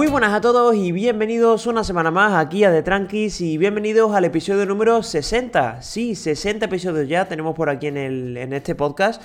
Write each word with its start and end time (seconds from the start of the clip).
Muy 0.00 0.08
buenas 0.08 0.32
a 0.32 0.40
todos 0.40 0.74
y 0.74 0.92
bienvenidos 0.92 1.66
una 1.66 1.84
semana 1.84 2.10
más 2.10 2.32
aquí 2.32 2.64
a 2.64 2.72
The 2.72 2.82
Tranquis 2.82 3.42
y 3.42 3.58
bienvenidos 3.58 4.14
al 4.14 4.24
episodio 4.24 4.64
número 4.64 5.02
60. 5.02 5.82
Sí, 5.82 6.14
60 6.14 6.64
episodios 6.64 7.06
ya 7.06 7.28
tenemos 7.28 7.54
por 7.54 7.68
aquí 7.68 7.88
en, 7.88 7.98
el, 7.98 8.34
en 8.38 8.54
este 8.54 8.74
podcast. 8.74 9.20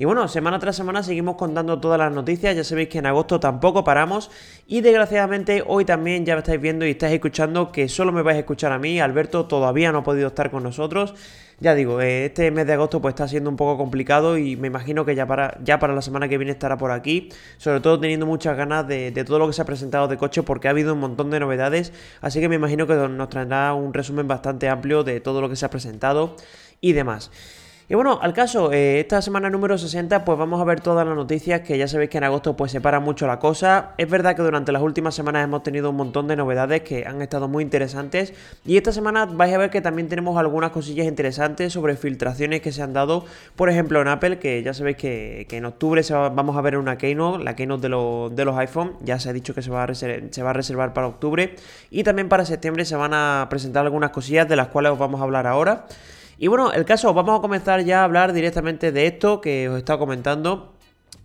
Y 0.00 0.06
bueno, 0.06 0.26
semana 0.28 0.58
tras 0.58 0.76
semana 0.76 1.02
seguimos 1.02 1.36
contando 1.36 1.78
todas 1.78 1.98
las 1.98 2.10
noticias. 2.10 2.56
Ya 2.56 2.64
sabéis 2.64 2.88
que 2.88 2.96
en 2.96 3.04
agosto 3.04 3.38
tampoco 3.38 3.84
paramos. 3.84 4.30
Y 4.66 4.80
desgraciadamente 4.80 5.62
hoy 5.66 5.84
también 5.84 6.24
ya 6.24 6.38
estáis 6.38 6.58
viendo 6.58 6.86
y 6.86 6.92
estáis 6.92 7.12
escuchando 7.12 7.70
que 7.70 7.86
solo 7.86 8.10
me 8.10 8.22
vais 8.22 8.36
a 8.36 8.40
escuchar 8.40 8.72
a 8.72 8.78
mí. 8.78 8.98
Alberto 8.98 9.44
todavía 9.44 9.92
no 9.92 9.98
ha 9.98 10.02
podido 10.02 10.28
estar 10.28 10.50
con 10.50 10.62
nosotros. 10.62 11.12
Ya 11.58 11.74
digo, 11.74 12.00
eh, 12.00 12.24
este 12.24 12.50
mes 12.50 12.66
de 12.66 12.72
agosto 12.72 13.02
pues 13.02 13.12
está 13.12 13.28
siendo 13.28 13.50
un 13.50 13.56
poco 13.56 13.76
complicado 13.76 14.38
y 14.38 14.56
me 14.56 14.68
imagino 14.68 15.04
que 15.04 15.14
ya 15.14 15.26
para, 15.26 15.58
ya 15.62 15.78
para 15.78 15.94
la 15.94 16.00
semana 16.00 16.30
que 16.30 16.38
viene 16.38 16.52
estará 16.52 16.78
por 16.78 16.92
aquí. 16.92 17.28
Sobre 17.58 17.80
todo 17.80 18.00
teniendo 18.00 18.24
muchas 18.24 18.56
ganas 18.56 18.88
de, 18.88 19.10
de 19.10 19.24
todo 19.24 19.38
lo 19.38 19.48
que 19.48 19.52
se 19.52 19.60
ha 19.60 19.66
presentado 19.66 20.08
de 20.08 20.16
coche 20.16 20.42
porque 20.42 20.68
ha 20.68 20.70
habido 20.70 20.94
un 20.94 21.00
montón 21.00 21.28
de 21.30 21.40
novedades. 21.40 21.92
Así 22.22 22.40
que 22.40 22.48
me 22.48 22.54
imagino 22.54 22.86
que 22.86 22.94
nos 22.94 23.28
traerá 23.28 23.74
un 23.74 23.92
resumen 23.92 24.26
bastante 24.26 24.70
amplio 24.70 25.04
de 25.04 25.20
todo 25.20 25.42
lo 25.42 25.50
que 25.50 25.56
se 25.56 25.66
ha 25.66 25.68
presentado 25.68 26.36
y 26.80 26.94
demás. 26.94 27.30
Y 27.90 27.96
bueno, 27.96 28.20
al 28.22 28.32
caso, 28.32 28.72
eh, 28.72 29.00
esta 29.00 29.20
semana 29.20 29.50
número 29.50 29.76
60 29.76 30.24
pues 30.24 30.38
vamos 30.38 30.60
a 30.60 30.64
ver 30.64 30.80
todas 30.80 31.04
las 31.04 31.16
noticias 31.16 31.62
que 31.62 31.76
ya 31.76 31.88
sabéis 31.88 32.08
que 32.08 32.18
en 32.18 32.22
agosto 32.22 32.56
pues 32.56 32.70
se 32.70 32.80
para 32.80 33.00
mucho 33.00 33.26
la 33.26 33.40
cosa. 33.40 33.94
Es 33.98 34.08
verdad 34.08 34.36
que 34.36 34.42
durante 34.42 34.70
las 34.70 34.80
últimas 34.80 35.12
semanas 35.12 35.42
hemos 35.42 35.64
tenido 35.64 35.90
un 35.90 35.96
montón 35.96 36.28
de 36.28 36.36
novedades 36.36 36.82
que 36.82 37.04
han 37.04 37.20
estado 37.20 37.48
muy 37.48 37.64
interesantes 37.64 38.32
y 38.64 38.76
esta 38.76 38.92
semana 38.92 39.26
vais 39.26 39.52
a 39.52 39.58
ver 39.58 39.70
que 39.70 39.80
también 39.80 40.08
tenemos 40.08 40.38
algunas 40.38 40.70
cosillas 40.70 41.08
interesantes 41.08 41.72
sobre 41.72 41.96
filtraciones 41.96 42.60
que 42.60 42.70
se 42.70 42.80
han 42.80 42.92
dado, 42.92 43.24
por 43.56 43.68
ejemplo 43.68 44.00
en 44.00 44.06
Apple, 44.06 44.38
que 44.38 44.62
ya 44.62 44.72
sabéis 44.72 44.96
que, 44.96 45.48
en 45.50 45.64
octubre 45.64 46.00
vamos 46.10 46.56
a 46.56 46.60
ver 46.60 46.76
una 46.76 46.96
Keynote, 46.96 47.42
la 47.42 47.56
Keynote 47.56 47.88
de, 47.88 48.28
de 48.30 48.44
los 48.44 48.56
iPhone, 48.56 48.92
ya 49.00 49.18
se 49.18 49.30
ha 49.30 49.32
dicho 49.32 49.52
que 49.52 49.62
se 49.62 49.70
va, 49.72 49.82
a 49.82 49.94
se 49.94 50.42
va 50.44 50.50
a 50.50 50.52
reservar 50.52 50.94
para 50.94 51.08
octubre 51.08 51.56
y 51.90 52.04
también 52.04 52.28
para 52.28 52.44
septiembre 52.44 52.84
se 52.84 52.94
van 52.94 53.14
a 53.14 53.48
presentar 53.50 53.84
algunas 53.84 54.10
cosillas 54.10 54.48
de 54.48 54.54
las 54.54 54.68
cuales 54.68 54.92
os 54.92 54.98
vamos 55.00 55.20
a 55.20 55.24
hablar 55.24 55.48
ahora. 55.48 55.86
Y 56.42 56.48
bueno, 56.48 56.72
el 56.72 56.86
caso, 56.86 57.12
vamos 57.12 57.38
a 57.38 57.42
comenzar 57.42 57.84
ya 57.84 58.00
a 58.00 58.04
hablar 58.04 58.32
directamente 58.32 58.92
de 58.92 59.06
esto 59.06 59.42
que 59.42 59.68
os 59.68 59.76
he 59.76 59.78
estado 59.80 59.98
comentando. 59.98 60.72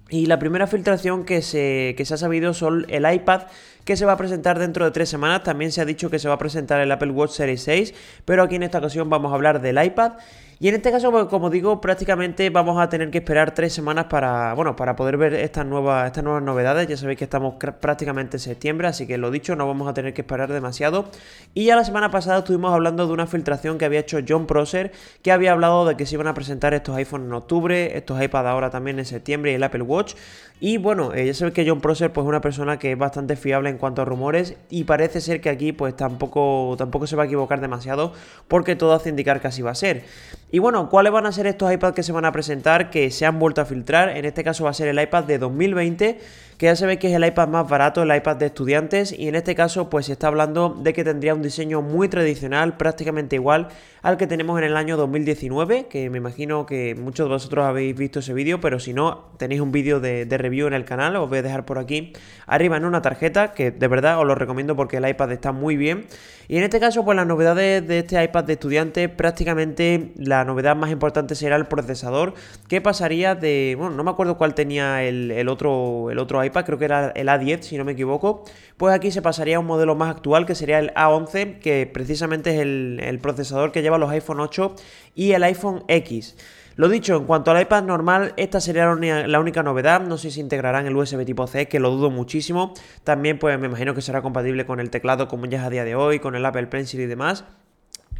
Y 0.09 0.25
la 0.25 0.39
primera 0.39 0.67
filtración 0.67 1.23
que 1.23 1.41
se, 1.41 1.93
que 1.95 2.03
se 2.03 2.15
ha 2.15 2.17
sabido 2.17 2.53
son 2.53 2.85
el 2.89 3.09
iPad 3.09 3.43
que 3.85 3.95
se 3.95 4.05
va 4.05 4.13
a 4.13 4.17
presentar 4.17 4.59
dentro 4.59 4.83
de 4.83 4.91
tres 4.91 5.07
semanas. 5.07 5.43
También 5.43 5.71
se 5.71 5.79
ha 5.79 5.85
dicho 5.85 6.09
que 6.09 6.19
se 6.19 6.27
va 6.27 6.33
a 6.33 6.37
presentar 6.39 6.81
el 6.81 6.91
Apple 6.91 7.11
Watch 7.11 7.31
Series 7.31 7.61
6, 7.63 7.93
pero 8.25 8.43
aquí 8.43 8.55
en 8.55 8.63
esta 8.63 8.79
ocasión 8.79 9.09
vamos 9.09 9.31
a 9.31 9.35
hablar 9.35 9.61
del 9.61 9.81
iPad. 9.81 10.13
Y 10.57 10.69
en 10.69 10.75
este 10.75 10.89
caso, 10.89 11.11
pues, 11.11 11.25
como 11.25 11.49
digo, 11.49 11.81
prácticamente 11.81 12.49
vamos 12.49 12.79
a 12.79 12.87
tener 12.87 13.11
que 13.11 13.17
esperar 13.17 13.53
tres 13.53 13.73
semanas 13.73 14.05
para, 14.05 14.53
bueno, 14.53 14.75
para 14.75 14.95
poder 14.95 15.17
ver 15.17 15.33
estas 15.33 15.65
nuevas, 15.65 16.05
estas 16.05 16.23
nuevas 16.23 16.41
novedades. 16.41 16.87
Ya 16.87 16.95
sabéis 16.95 17.17
que 17.17 17.25
estamos 17.25 17.55
prácticamente 17.81 18.37
en 18.37 18.41
septiembre, 18.41 18.87
así 18.87 19.05
que 19.05 19.17
lo 19.17 19.31
dicho, 19.31 19.55
no 19.57 19.67
vamos 19.67 19.89
a 19.89 19.93
tener 19.93 20.13
que 20.13 20.21
esperar 20.21 20.51
demasiado. 20.51 21.05
Y 21.53 21.65
ya 21.65 21.75
la 21.75 21.83
semana 21.83 22.09
pasada 22.09 22.39
estuvimos 22.39 22.73
hablando 22.73 23.05
de 23.05 23.11
una 23.11 23.27
filtración 23.27 23.77
que 23.77 23.83
había 23.83 23.99
hecho 23.99 24.19
John 24.25 24.47
Prosser, 24.47 24.93
que 25.21 25.33
había 25.33 25.51
hablado 25.51 25.85
de 25.85 25.97
que 25.97 26.05
se 26.05 26.15
iban 26.15 26.27
a 26.27 26.33
presentar 26.33 26.73
estos 26.73 26.95
iPhones 26.95 27.27
en 27.27 27.33
octubre, 27.33 27.97
estos 27.97 28.23
iPad 28.23 28.47
ahora 28.47 28.69
también 28.69 28.97
en 28.97 29.05
septiembre 29.05 29.51
y 29.51 29.55
el 29.55 29.63
Apple 29.63 29.81
Watch. 29.81 30.15
Y 30.61 30.77
bueno, 30.77 31.13
eh, 31.13 31.25
ya 31.25 31.33
sabéis 31.33 31.53
que 31.53 31.67
John 31.67 31.81
Prosser 31.81 32.13
pues, 32.13 32.23
es 32.23 32.29
una 32.29 32.39
persona 32.39 32.79
que 32.79 32.93
es 32.93 32.97
bastante 32.97 33.35
fiable 33.35 33.69
en 33.69 33.74
cuanto 33.77 34.01
a 34.01 34.05
rumores 34.05 34.55
y 34.69 34.83
parece 34.83 35.21
ser 35.21 35.41
que 35.41 35.49
aquí 35.49 35.71
pues 35.71 35.95
tampoco, 35.95 36.75
tampoco 36.77 37.07
se 37.07 37.15
va 37.15 37.23
a 37.23 37.25
equivocar 37.25 37.61
demasiado 37.61 38.13
porque 38.47 38.75
todo 38.75 38.93
hace 38.93 39.09
indicar 39.09 39.41
que 39.41 39.47
así 39.47 39.61
va 39.61 39.71
a 39.71 39.75
ser. 39.75 40.03
Y 40.51 40.59
bueno, 40.59 40.89
¿cuáles 40.89 41.11
van 41.11 41.25
a 41.25 41.31
ser 41.31 41.47
estos 41.47 41.71
iPads 41.71 41.95
que 41.95 42.03
se 42.03 42.11
van 42.11 42.25
a 42.25 42.31
presentar 42.31 42.89
que 42.89 43.11
se 43.11 43.25
han 43.25 43.39
vuelto 43.39 43.61
a 43.61 43.65
filtrar? 43.65 44.09
En 44.09 44.25
este 44.25 44.43
caso 44.43 44.63
va 44.63 44.69
a 44.69 44.73
ser 44.73 44.87
el 44.87 44.99
iPad 44.99 45.23
de 45.25 45.37
2020 45.37 46.19
que 46.57 46.73
ya 46.73 46.87
ve 46.87 46.97
que 46.99 47.07
es 47.07 47.13
el 47.13 47.25
iPad 47.25 47.47
más 47.49 47.67
barato, 47.67 48.03
el 48.03 48.15
iPad 48.15 48.37
de 48.37 48.45
estudiantes, 48.47 49.11
y 49.17 49.27
en 49.27 49.35
este 49.35 49.55
caso 49.55 49.89
pues 49.89 50.05
se 50.05 50.13
está 50.13 50.27
hablando 50.27 50.69
de 50.69 50.93
que 50.93 51.03
tendría 51.03 51.33
un 51.33 51.41
diseño 51.41 51.81
muy 51.81 52.07
tradicional, 52.07 52.77
prácticamente 52.77 53.35
igual 53.35 53.67
al 54.05 54.17
que 54.17 54.27
tenemos 54.27 54.57
en 54.59 54.65
el 54.65 54.77
año 54.77 54.97
2019, 54.97 55.87
que 55.87 56.11
me 56.11 56.19
imagino 56.19 56.67
que 56.67 56.93
muchos 56.93 57.25
de 57.25 57.33
vosotros 57.33 57.65
habéis 57.65 57.97
visto 57.97 58.19
ese 58.19 58.33
vídeo, 58.33 58.61
pero 58.61 58.79
si 58.79 58.93
no, 58.93 59.31
tenéis 59.37 59.61
un 59.61 59.71
vídeo 59.71 59.99
de, 59.99 60.25
review 60.37 60.67
en 60.67 60.73
el 60.73 60.85
canal, 60.85 61.15
os 61.15 61.27
voy 61.27 61.39
a 61.39 61.41
dejar 61.41 61.65
por 61.65 61.79
aquí 61.79 62.13
arriba 62.45 62.77
en 62.77 62.85
una 62.85 63.01
tarjeta, 63.01 63.53
que 63.53 63.71
de 63.71 63.87
verdad 63.87 64.19
os 64.19 64.27
lo 64.27 64.35
recomiendo 64.35 64.75
porque 64.75 64.97
el 64.97 65.09
iPad 65.09 65.31
está 65.31 65.51
muy 65.51 65.75
bien. 65.75 66.05
Y 66.47 66.57
en 66.57 66.63
este 66.63 66.79
caso, 66.79 67.03
pues 67.03 67.15
las 67.15 67.25
novedades 67.25 67.87
de 67.87 67.99
este 67.99 68.23
iPad 68.23 68.43
de 68.43 68.53
estudiante, 68.53 69.09
prácticamente 69.09 70.11
la 70.15 70.45
novedad 70.45 70.75
más 70.75 70.91
importante 70.91 71.33
será 71.33 71.55
el 71.55 71.65
procesador, 71.65 72.35
que 72.67 72.81
pasaría 72.81 73.33
de, 73.33 73.73
bueno, 73.75 73.95
no 73.95 74.03
me 74.03 74.11
acuerdo 74.11 74.37
cuál 74.37 74.53
tenía 74.53 75.03
el, 75.03 75.31
el 75.31 75.49
otro, 75.49 76.11
el 76.11 76.19
otro 76.19 76.44
creo 76.51 76.77
que 76.77 76.85
era 76.85 77.09
el 77.11 77.27
A10 77.27 77.61
si 77.61 77.77
no 77.77 77.85
me 77.85 77.93
equivoco, 77.93 78.43
pues 78.77 78.93
aquí 78.93 79.11
se 79.11 79.21
pasaría 79.21 79.57
a 79.57 79.59
un 79.59 79.65
modelo 79.65 79.95
más 79.95 80.15
actual 80.15 80.45
que 80.45 80.55
sería 80.55 80.79
el 80.79 80.93
A11, 80.93 81.59
que 81.59 81.89
precisamente 81.91 82.55
es 82.55 82.59
el, 82.59 83.19
procesador 83.21 83.71
que 83.71 83.81
lleva 83.81 83.97
los 83.97 84.09
iPhone 84.11 84.39
8 84.39 84.75
y 85.15 85.31
el 85.31 85.43
iPhone 85.43 85.83
X. 85.87 86.35
Lo 86.75 86.89
dicho, 86.89 87.15
en 87.15 87.23
cuanto 87.23 87.51
al 87.51 87.61
iPad 87.61 87.83
normal, 87.83 88.33
esta 88.35 88.59
sería 88.59 88.93
la 88.93 89.39
única 89.39 89.63
novedad. 89.63 90.01
No 90.01 90.17
sé 90.17 90.29
si 90.29 90.41
integrarán 90.41 90.85
el 90.85 90.95
USB 90.95 91.25
tipo 91.25 91.47
C, 91.47 91.69
que 91.69 91.79
lo 91.79 91.89
dudo 91.89 92.09
muchísimo. 92.09 92.73
También, 93.05 93.39
pues 93.39 93.57
me 93.57 93.67
imagino 93.67 93.93
que 93.93 94.01
será 94.01 94.21
compatible 94.21 94.65
con 94.65 94.81
el 94.81 94.89
teclado 94.89 95.29
como 95.29 95.45
ya 95.45 95.59
es 95.59 95.63
a 95.63 95.69
día 95.69 95.85
de 95.85 95.95
hoy, 95.95 96.19
con 96.19 96.35
el 96.35 96.45
Apple 96.45 96.67
Pencil 96.67 96.99
y 96.99 97.05
demás. 97.05 97.45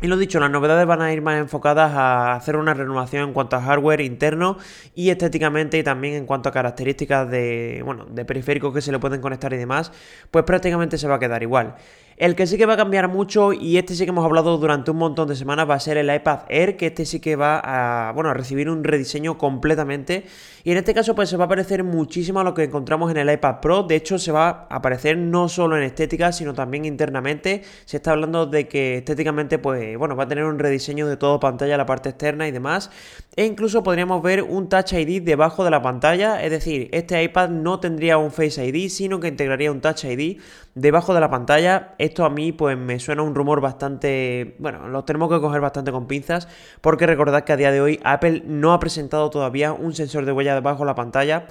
Y 0.01 0.07
lo 0.07 0.17
dicho, 0.17 0.41
las 0.41 0.51
novedades 0.51 0.85
van 0.85 1.01
a 1.01 1.13
ir 1.13 1.22
más 1.22 1.39
enfocadas 1.39 1.94
a 1.94 2.35
hacer 2.35 2.57
una 2.57 2.73
renovación 2.73 3.29
en 3.29 3.33
cuanto 3.33 3.56
a 3.56 3.61
hardware 3.61 4.01
interno 4.01 4.57
y 4.94 5.09
estéticamente 5.09 5.78
y 5.78 5.83
también 5.83 6.16
en 6.16 6.25
cuanto 6.25 6.50
a 6.50 6.51
características 6.51 7.29
de, 7.29 7.81
bueno, 7.83 8.05
de 8.05 8.25
periféricos 8.25 8.73
que 8.73 8.81
se 8.81 8.91
le 8.91 9.00
pueden 9.00 9.22
conectar 9.22 9.53
y 9.53 9.57
demás, 9.57 9.94
pues 10.31 10.44
prácticamente 10.44 10.97
se 10.97 11.07
va 11.07 11.16
a 11.16 11.19
quedar 11.19 11.41
igual. 11.44 11.75
El 12.18 12.36
que 12.36 12.48
sí 12.48 12.58
que 12.58 12.66
va 12.66 12.76
a 12.76 12.78
cambiar 12.78 13.09
mucho, 13.09 13.52
y 13.52 13.78
este 13.78 13.94
sí 13.94 14.06
que 14.06 14.12
hemos 14.12 14.24
hablado 14.24 14.58
durante 14.58 14.90
un 14.90 14.96
montón 14.96 15.28
de 15.28 15.36
semanas, 15.36 15.70
va 15.70 15.76
a 15.76 15.80
ser 15.81 15.98
el 15.98 16.14
iPad 16.14 16.44
Air, 16.48 16.78
que 16.78 16.88
este 16.88 17.06
sí 17.06 17.20
que 17.20 17.36
va 17.36 17.59
a, 17.59 18.14
bueno, 18.14 18.30
a 18.30 18.34
recibir 18.34 18.70
un 18.70 18.86
rediseño 18.86 19.38
completamente. 19.38 20.24
Y 20.64 20.72
en 20.72 20.78
este 20.78 20.94
caso, 20.94 21.14
pues 21.14 21.28
se 21.28 21.36
va 21.36 21.44
a 21.44 21.48
parecer 21.50 21.84
muchísimo 21.84 22.40
a 22.40 22.46
lo 22.46 22.53
que 22.53 22.64
encontramos 22.64 23.12
en 23.12 23.18
el 23.18 23.30
iPad 23.30 23.59
Pro. 23.59 23.84
De 23.84 23.98
hecho, 23.98 24.18
se 24.18 24.31
va 24.31 24.48
a 24.70 24.76
aparecer 24.78 25.18
no 25.18 25.50
solo 25.50 25.76
en 25.76 25.84
estética, 25.84 26.31
sino 26.31 26.53
también 26.53 26.86
internamente. 26.86 27.64
Se 27.84 27.98
está 27.98 28.12
hablando 28.12 28.46
de 28.46 28.70
que 28.70 29.00
estéticamente, 29.00 29.59
pues, 29.59 29.97
bueno, 29.97 30.16
va 30.16 30.24
a 30.24 30.28
tener 30.30 30.46
un 30.46 30.58
rediseño 30.58 31.08
de 31.08 31.18
toda 31.18 31.42
pantalla, 31.42 31.76
la 31.76 31.86
parte 31.86 32.08
externa 32.08 32.47
y 32.47 32.52
demás. 32.52 32.92
E 33.36 33.46
incluso 33.46 33.84
podríamos 33.84 34.24
ver 34.24 34.42
un 34.42 34.70
Touch 34.70 34.94
ID 34.94 35.22
debajo 35.22 35.66
de 35.66 35.72
la 35.72 35.82
pantalla. 35.82 36.42
Es 36.42 36.52
decir, 36.52 36.88
este 36.94 37.22
iPad 37.22 37.50
no 37.50 37.82
tendría 37.82 38.18
un 38.18 38.32
Face 38.32 38.66
ID, 38.66 38.90
sino 38.90 39.20
que 39.20 39.28
integraría 39.28 39.70
un 39.70 39.82
Touch 39.82 40.06
ID 40.06 40.40
debajo 40.76 41.14
de 41.14 41.20
la 41.20 41.30
pantalla 41.30 41.96
esto 42.05 42.25
a 42.25 42.29
mí 42.29 42.51
pues 42.51 42.77
me 42.77 42.99
suena 42.99 43.21
un 43.21 43.35
rumor 43.35 43.61
bastante... 43.61 44.55
Bueno, 44.59 44.88
lo 44.88 45.03
tenemos 45.03 45.29
que 45.29 45.39
coger 45.39 45.61
bastante 45.61 45.91
con 45.91 46.07
pinzas 46.07 46.47
porque 46.81 47.05
recordad 47.05 47.43
que 47.43 47.53
a 47.53 47.57
día 47.57 47.71
de 47.71 47.81
hoy 47.81 47.99
Apple 48.03 48.43
no 48.45 48.73
ha 48.73 48.79
presentado 48.79 49.29
todavía 49.29 49.73
un 49.73 49.93
sensor 49.93 50.25
de 50.25 50.31
huella 50.31 50.55
debajo 50.55 50.79
de 50.79 50.85
la 50.85 50.95
pantalla. 50.95 51.47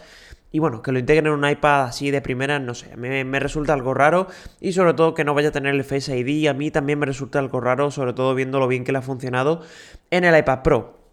Y 0.50 0.60
bueno, 0.60 0.82
que 0.82 0.92
lo 0.92 1.00
integren 1.00 1.26
en 1.26 1.32
un 1.32 1.48
iPad 1.48 1.82
así 1.82 2.12
de 2.12 2.22
primera, 2.22 2.60
no 2.60 2.74
sé, 2.74 2.96
me, 2.96 3.24
me, 3.24 3.40
resulta 3.40 3.72
algo 3.72 3.92
raro. 3.92 4.28
Y 4.60 4.72
sobre 4.72 4.94
todo 4.94 5.12
que 5.12 5.24
no 5.24 5.34
vaya 5.34 5.48
a 5.48 5.52
tener 5.52 5.74
el 5.74 5.82
Face 5.82 6.16
ID, 6.16 6.46
a 6.46 6.54
mí 6.54 6.70
también 6.70 7.00
me 7.00 7.06
resulta 7.06 7.40
algo 7.40 7.60
raro, 7.60 7.90
sobre 7.90 8.12
todo 8.12 8.36
viendo 8.36 8.60
lo 8.60 8.68
bien 8.68 8.84
que 8.84 8.92
le 8.92 8.98
ha 8.98 9.02
funcionado 9.02 9.62
en 10.10 10.22
el 10.22 10.38
iPad 10.38 10.62
Pro. 10.62 11.03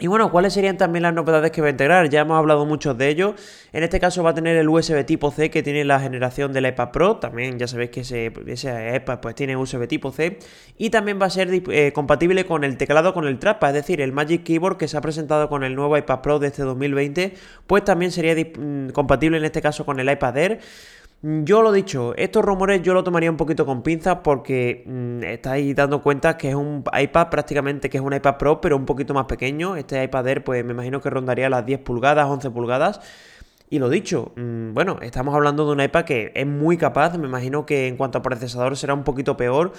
Y 0.00 0.08
bueno, 0.08 0.32
¿cuáles 0.32 0.52
serían 0.52 0.76
también 0.76 1.04
las 1.04 1.14
novedades 1.14 1.52
que 1.52 1.60
va 1.60 1.68
a 1.68 1.70
integrar? 1.70 2.08
Ya 2.10 2.22
hemos 2.22 2.36
hablado 2.36 2.66
mucho 2.66 2.94
de 2.94 3.08
ello. 3.08 3.36
En 3.72 3.84
este 3.84 4.00
caso 4.00 4.24
va 4.24 4.30
a 4.30 4.34
tener 4.34 4.56
el 4.56 4.68
USB 4.68 5.06
tipo 5.06 5.30
C 5.30 5.50
que 5.50 5.62
tiene 5.62 5.84
la 5.84 6.00
generación 6.00 6.52
del 6.52 6.66
iPad 6.66 6.90
Pro. 6.90 7.16
También 7.18 7.60
ya 7.60 7.68
sabéis 7.68 7.90
que 7.90 8.00
ese, 8.00 8.32
ese 8.48 9.00
pues 9.22 9.34
tiene 9.36 9.56
USB 9.56 9.86
tipo 9.86 10.10
C. 10.10 10.40
Y 10.78 10.90
también 10.90 11.20
va 11.22 11.26
a 11.26 11.30
ser 11.30 11.48
eh, 11.70 11.92
compatible 11.92 12.44
con 12.44 12.64
el 12.64 12.76
teclado 12.76 13.14
con 13.14 13.24
el 13.28 13.38
trackpad. 13.38 13.68
Es 13.68 13.86
decir, 13.86 14.00
el 14.00 14.10
Magic 14.10 14.42
Keyboard 14.42 14.78
que 14.78 14.88
se 14.88 14.96
ha 14.96 15.00
presentado 15.00 15.48
con 15.48 15.62
el 15.62 15.76
nuevo 15.76 15.96
iPad 15.96 16.22
Pro 16.22 16.38
de 16.40 16.48
este 16.48 16.64
2020. 16.64 17.34
Pues 17.68 17.84
también 17.84 18.10
sería 18.10 18.34
mm, 18.34 18.88
compatible 18.88 19.38
en 19.38 19.44
este 19.44 19.62
caso 19.62 19.86
con 19.86 20.00
el 20.00 20.10
iPad 20.10 20.36
Air. 20.36 20.60
Yo 21.26 21.62
lo 21.62 21.72
dicho, 21.72 22.12
estos 22.16 22.44
rumores 22.44 22.82
yo 22.82 22.92
lo 22.92 23.02
tomaría 23.02 23.30
un 23.30 23.38
poquito 23.38 23.64
con 23.64 23.82
pinzas 23.82 24.18
porque 24.22 24.84
mm, 24.84 25.22
estáis 25.22 25.74
dando 25.74 26.02
cuenta 26.02 26.36
que 26.36 26.50
es 26.50 26.54
un 26.54 26.84
iPad 26.92 27.30
prácticamente 27.30 27.88
que 27.88 27.96
es 27.96 28.04
un 28.04 28.12
iPad 28.12 28.36
Pro, 28.36 28.60
pero 28.60 28.76
un 28.76 28.84
poquito 28.84 29.14
más 29.14 29.24
pequeño. 29.24 29.74
Este 29.74 30.04
iPad 30.04 30.28
Air, 30.28 30.44
pues 30.44 30.62
me 30.66 30.72
imagino 30.72 31.00
que 31.00 31.08
rondaría 31.08 31.48
las 31.48 31.64
10 31.64 31.80
pulgadas, 31.80 32.28
11 32.28 32.50
pulgadas. 32.50 33.00
Y 33.70 33.78
lo 33.78 33.88
dicho, 33.88 34.32
mm, 34.36 34.74
bueno, 34.74 34.98
estamos 35.00 35.34
hablando 35.34 35.64
de 35.64 35.72
un 35.72 35.80
iPad 35.80 36.04
que 36.04 36.32
es 36.34 36.46
muy 36.46 36.76
capaz, 36.76 37.16
me 37.16 37.26
imagino 37.26 37.64
que 37.64 37.88
en 37.88 37.96
cuanto 37.96 38.18
a 38.18 38.22
procesador 38.22 38.76
será 38.76 38.92
un 38.92 39.04
poquito 39.04 39.36
peor, 39.38 39.72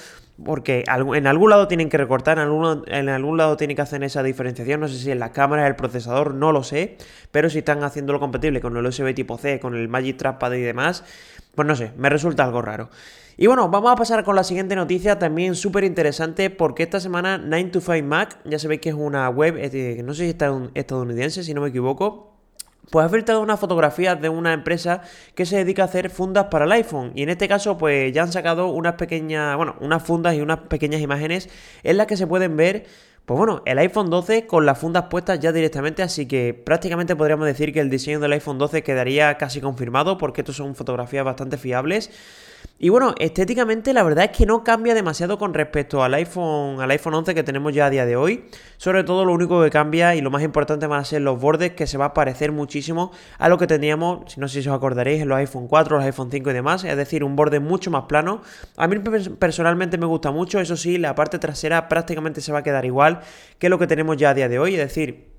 porque 0.44 0.84
en 0.88 1.28
algún 1.28 1.50
lado 1.52 1.68
tienen 1.68 1.88
que 1.88 1.98
recortar, 1.98 2.40
en 2.40 2.46
algún, 2.46 2.84
en 2.88 3.10
algún 3.10 3.38
lado 3.38 3.56
tienen 3.56 3.76
que 3.76 3.84
hacer 3.84 4.04
esa 4.04 4.24
diferenciación, 4.24 4.80
no 4.82 4.88
sé 4.88 4.98
si 4.98 5.12
en 5.12 5.20
la 5.20 5.32
cámara, 5.32 5.68
el 5.68 5.76
procesador, 5.76 6.34
no 6.34 6.52
lo 6.52 6.64
sé, 6.64 6.98
pero 7.32 7.50
si 7.50 7.60
están 7.60 7.84
haciéndolo 7.84 8.20
compatible 8.20 8.60
con 8.60 8.76
el 8.76 8.86
USB 8.86 9.14
tipo 9.14 9.38
C, 9.38 9.60
con 9.60 9.76
el 9.76 9.88
Magic 9.88 10.18
Trackpad 10.18 10.54
y 10.54 10.62
demás, 10.62 11.04
pues 11.56 11.68
no 11.68 11.76
sé, 11.76 11.92
me 11.98 12.10
resulta 12.10 12.44
algo 12.44 12.62
raro. 12.62 12.90
Y 13.38 13.48
bueno, 13.48 13.68
vamos 13.70 13.92
a 13.92 13.96
pasar 13.96 14.24
con 14.24 14.36
la 14.36 14.44
siguiente 14.44 14.76
noticia, 14.76 15.20
también 15.20 15.56
súper 15.56 15.84
interesante, 15.84 16.50
porque 16.50 16.84
esta 16.84 17.02
semana 17.02 17.38
9to5Mac, 17.38 18.38
ya 18.46 18.60
sabéis 18.60 18.82
que 18.82 18.90
es 18.90 18.96
una 18.96 19.28
web, 19.30 19.56
no 20.04 20.14
sé 20.14 20.24
si 20.24 20.30
está 20.30 20.54
estadounidense, 20.74 21.44
si 21.44 21.54
no 21.54 21.62
me 21.62 21.70
equivoco, 21.70 22.36
pues 22.92 23.06
ha 23.06 23.10
filtrado 23.10 23.42
unas 23.42 23.60
fotografías 23.60 24.22
de 24.22 24.30
una 24.30 24.54
empresa 24.54 25.02
que 25.34 25.46
se 25.46 25.58
dedica 25.58 25.82
a 25.82 25.86
hacer 25.86 26.10
fundas 26.10 26.46
para 26.46 26.66
el 26.66 26.72
iPhone. 26.72 27.12
Y 27.16 27.24
en 27.24 27.30
este 27.30 27.48
caso, 27.48 27.78
pues 27.78 28.14
ya 28.14 28.24
han 28.24 28.32
sacado 28.32 28.68
unas 28.68 28.94
pequeñas, 28.94 29.58
bueno, 29.58 29.76
unas 29.82 30.04
fundas 30.04 30.36
y 30.36 30.42
unas 30.42 30.60
pequeñas 30.60 31.02
imágenes 31.02 31.50
en 31.84 31.98
las 31.98 32.08
que 32.08 32.18
se 32.18 32.28
pueden 32.28 32.56
ver 32.56 32.86
pues 33.26 33.38
bueno, 33.40 33.64
el 33.66 33.80
iPhone 33.80 34.12
12 34.12 34.46
con 34.46 34.68
las 34.68 34.78
fundas 34.78 35.06
puestas 35.10 35.40
ya 35.40 35.52
directamente, 35.52 36.04
así 36.04 36.28
que 36.28 36.54
prácticamente 36.54 37.16
podríamos 37.16 37.48
decir 37.48 37.74
que 37.74 37.80
el 37.80 37.90
diseño 37.90 38.20
del 38.20 38.34
iPhone 38.34 38.60
12 38.60 38.84
quedaría 38.84 39.36
casi 39.38 39.62
confirmado 39.62 40.20
porque 40.20 40.42
estos 40.42 40.58
son 40.58 40.76
fotografías 40.76 41.26
bastante 41.26 41.58
fiables. 41.58 42.12
Y 42.78 42.90
bueno, 42.90 43.16
estéticamente 43.20 43.94
la 43.94 44.04
verdad 44.04 44.26
es 44.26 44.38
que 44.38 44.46
no 44.46 44.64
cambia 44.64 44.94
demasiado 44.94 45.38
con 45.38 45.54
respecto 45.54 46.04
al 46.04 46.14
iPhone, 46.14 46.82
al 46.82 46.92
iPhone 46.92 47.14
11 47.14 47.34
que 47.34 47.42
tenemos 47.42 47.74
ya 47.74 47.86
a 47.86 47.90
día 47.90 48.06
de 48.06 48.16
hoy. 48.16 48.46
Sobre 48.78 49.04
todo 49.04 49.24
lo 49.24 49.34
único 49.34 49.64
que 49.64 49.70
cambia 49.70 50.14
y 50.16 50.22
lo 50.22 50.30
más 50.30 50.44
importante 50.44 50.86
van 50.86 51.00
a 51.00 51.06
ser 51.06 51.22
los 51.22 51.40
bordes 51.40 51.72
que 51.72 51.88
se 51.88 51.98
va 51.98 52.06
a 52.06 52.14
parecer 52.14 52.52
muchísimo 52.52 53.12
a 53.38 53.48
lo 53.48 53.58
que 53.58 53.66
teníamos, 53.66 54.34
si 54.34 54.40
no 54.40 54.48
sé 54.48 54.62
si 54.62 54.70
os 54.70 54.76
acordaréis, 54.76 55.22
en 55.22 55.30
los 55.30 55.38
iPhone 55.38 55.68
4, 55.68 55.98
los 55.98 56.06
iPhone 56.06 56.30
5 56.30 56.50
y 56.50 56.54
demás. 56.54 56.84
Es 56.84 56.98
decir, 56.98 57.24
un 57.24 57.36
borde 57.36 57.60
mucho 57.60 57.92
más 57.92 58.04
plano. 58.04 58.42
A 58.76 58.88
mí 58.88 58.98
personalmente 59.40 59.98
me 59.98 60.06
gusta 60.06 60.32
mucho, 60.32 60.60
eso 60.60 60.76
sí, 60.76 60.98
la 60.98 61.16
parte 61.16 61.40
trasera 61.40 61.88
prácticamente 61.88 62.42
se 62.42 62.52
va 62.52 62.60
a 62.60 62.64
quedar 62.64 62.86
igual 62.86 63.22
que 63.58 63.70
lo 63.70 63.80
que 63.80 63.88
tenemos 63.88 64.18
ya 64.18 64.32
a 64.32 64.34
día 64.34 64.50
de 64.50 64.60
hoy. 64.60 64.76
Es 64.76 64.80
decir, 64.80 65.35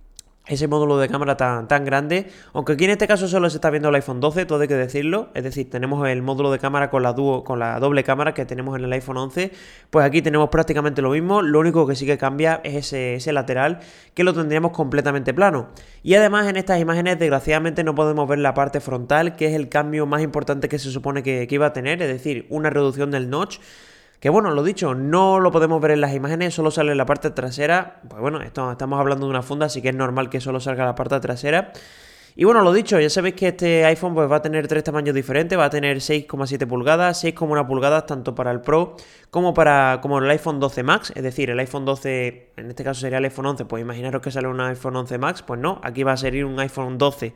ese 0.47 0.69
módulo 0.69 0.99
de 0.99 1.09
cámara 1.09 1.37
tan, 1.37 1.67
tan 1.67 1.85
grande, 1.85 2.31
aunque 2.53 2.75
aquí 2.75 2.85
en 2.85 2.91
este 2.91 3.09
caso 3.09 3.27
solo 3.27 3.51
se 3.51 3.57
está 3.57 3.71
viendo 3.71 3.89
el 3.89 3.95
iPhone 3.97 4.21
12, 4.21 4.47
todo 4.47 4.61
hay 4.61 4.69
que 4.69 4.77
decirlo, 4.77 5.29
es 5.35 5.43
decir, 5.43 5.69
tenemos 5.69 6.07
el 6.09 6.23
módulo 6.23 6.53
de 6.53 6.59
cámara 6.59 6.89
con 6.89 7.03
la, 7.03 7.13
doble 7.13 8.05
cámara 8.05 8.33
que 8.33 8.45
tenemos 8.45 8.79
en 8.79 8.85
el 8.85 8.93
iPhone 8.93 9.17
11, 9.17 9.51
pues 9.91 10.07
aquí 10.07 10.23
tenemos 10.23 10.49
prácticamente 10.49 11.03
lo 11.03 11.11
mismo, 11.11 11.43
lo 11.43 11.59
único 11.59 11.87
que 11.87 11.97
sí 11.97 12.07
que 12.07 12.17
cambia 12.17 12.61
es 12.63 12.93
ese, 12.93 13.33
lateral 13.33 13.81
que 14.15 14.25
lo 14.25 14.33
tendríamos 14.33 14.71
completamente 14.71 15.35
plano. 15.35 15.69
Y 16.03 16.15
además 16.15 16.47
en 16.47 16.57
estas 16.57 16.81
imágenes 16.81 17.19
desgraciadamente 17.19 17.83
no 17.83 17.95
podemos 17.95 18.29
ver 18.29 18.39
la 18.39 18.55
parte 18.55 18.81
frontal, 18.81 19.35
que 19.35 19.47
es 19.47 19.55
el 19.55 19.69
cambio 19.69 20.07
más 20.07 20.23
importante 20.23 20.69
que 20.69 20.79
se 20.79 20.91
supone 20.91 21.23
que 21.23 21.47
iba 21.51 21.67
a 21.67 21.73
tener, 21.73 22.01
es 22.01 22.09
decir, 22.09 22.47
una 22.51 22.71
reducción 22.71 23.11
del 23.11 23.29
notch. 23.29 23.59
Que 24.27 24.31
bueno, 24.31 24.51
lo 24.51 24.65
dicho, 24.65 24.93
no 24.93 25.39
lo 25.39 25.53
podemos 25.53 25.81
ver 25.81 25.93
en 25.93 26.01
las 26.01 26.13
imágenes, 26.13 26.53
solo 26.53 26.73
sale 26.73 26.91
en 26.91 26.99
la 26.99 27.07
parte 27.07 27.31
trasera. 27.31 28.01
Pues 28.09 28.21
bueno, 28.21 28.43
esto, 28.43 28.73
estamos 28.73 28.99
hablando 28.99 29.27
de 29.27 29.31
una 29.31 29.43
funda, 29.45 29.67
así 29.67 29.81
que 29.81 29.91
es 29.91 29.95
normal 29.95 30.31
que 30.31 30.41
solo 30.41 30.59
salga 30.59 30.85
la 30.85 30.97
parte 30.97 31.21
trasera. 31.21 31.73
Y 32.35 32.43
bueno, 32.43 32.63
lo 32.63 32.73
dicho, 32.73 32.99
ya 32.99 33.09
sabéis 33.09 33.37
que 33.37 33.47
este 33.47 33.85
iPhone 33.85 34.15
pues, 34.15 34.29
va 34.29 34.39
a 34.39 34.43
tener 34.43 34.67
tres 34.67 34.83
tamaños 34.83 35.15
diferentes, 35.15 35.57
va 35.57 35.67
a 35.67 35.71
tener 35.71 35.99
6,7 35.99 36.67
pulgadas, 36.67 37.23
6,1 37.23 37.69
pulgadas 37.69 38.07
tanto 38.07 38.35
para 38.35 38.51
el 38.51 38.63
Pro 38.63 38.97
como 39.31 39.55
para 39.55 40.01
como 40.03 40.19
el 40.19 40.29
iPhone 40.29 40.59
12 40.59 40.83
Max, 40.83 41.13
es 41.15 41.23
decir, 41.23 41.49
el 41.51 41.61
iPhone 41.61 41.85
12, 41.85 42.55
en 42.57 42.69
este 42.69 42.83
caso 42.83 43.03
sería 43.03 43.19
el 43.19 43.25
iPhone 43.27 43.47
11, 43.47 43.67
pues 43.67 43.81
imaginaros 43.81 44.23
que 44.23 44.33
sale 44.33 44.49
un 44.49 44.61
iPhone 44.61 44.97
11 44.97 45.19
Max, 45.19 45.43
pues 45.43 45.61
no, 45.61 45.81
aquí 45.85 46.03
va 46.03 46.15
a 46.15 46.17
salir 46.17 46.45
un 46.45 46.59
iPhone 46.59 46.99
12 46.99 47.33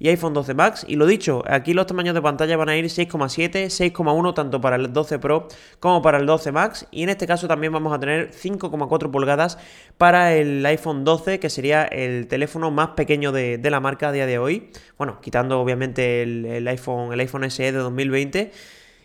y 0.00 0.08
iPhone 0.08 0.32
12 0.32 0.54
Max. 0.54 0.84
Y 0.88 0.96
lo 0.96 1.06
dicho, 1.06 1.44
aquí 1.46 1.74
los 1.74 1.86
tamaños 1.86 2.14
de 2.14 2.22
pantalla 2.22 2.56
van 2.56 2.70
a 2.70 2.76
ir 2.76 2.86
6,7, 2.86 3.66
6,1 3.66 4.34
tanto 4.34 4.60
para 4.60 4.76
el 4.76 4.92
12 4.92 5.18
Pro 5.20 5.46
como 5.78 6.00
para 6.02 6.18
el 6.18 6.26
12 6.26 6.50
Max. 6.50 6.86
Y 6.90 7.04
en 7.04 7.10
este 7.10 7.26
caso 7.26 7.46
también 7.46 7.72
vamos 7.72 7.92
a 7.92 8.00
tener 8.00 8.30
5,4 8.32 9.10
pulgadas 9.10 9.58
para 9.98 10.34
el 10.34 10.64
iPhone 10.64 11.04
12, 11.04 11.38
que 11.38 11.50
sería 11.50 11.84
el 11.84 12.26
teléfono 12.26 12.70
más 12.70 12.88
pequeño 12.90 13.30
de, 13.30 13.60
la 13.70 13.78
marca 13.78 14.08
a 14.08 14.12
día 14.12 14.26
de 14.26 14.38
hoy. 14.38 14.70
Bueno, 14.96 15.20
quitando 15.20 15.60
obviamente 15.60 16.22
el, 16.22 16.66
iPhone, 16.66 17.12
el 17.12 17.20
iPhone 17.20 17.48
SE 17.50 17.70
de 17.70 17.78
2020. 17.78 18.50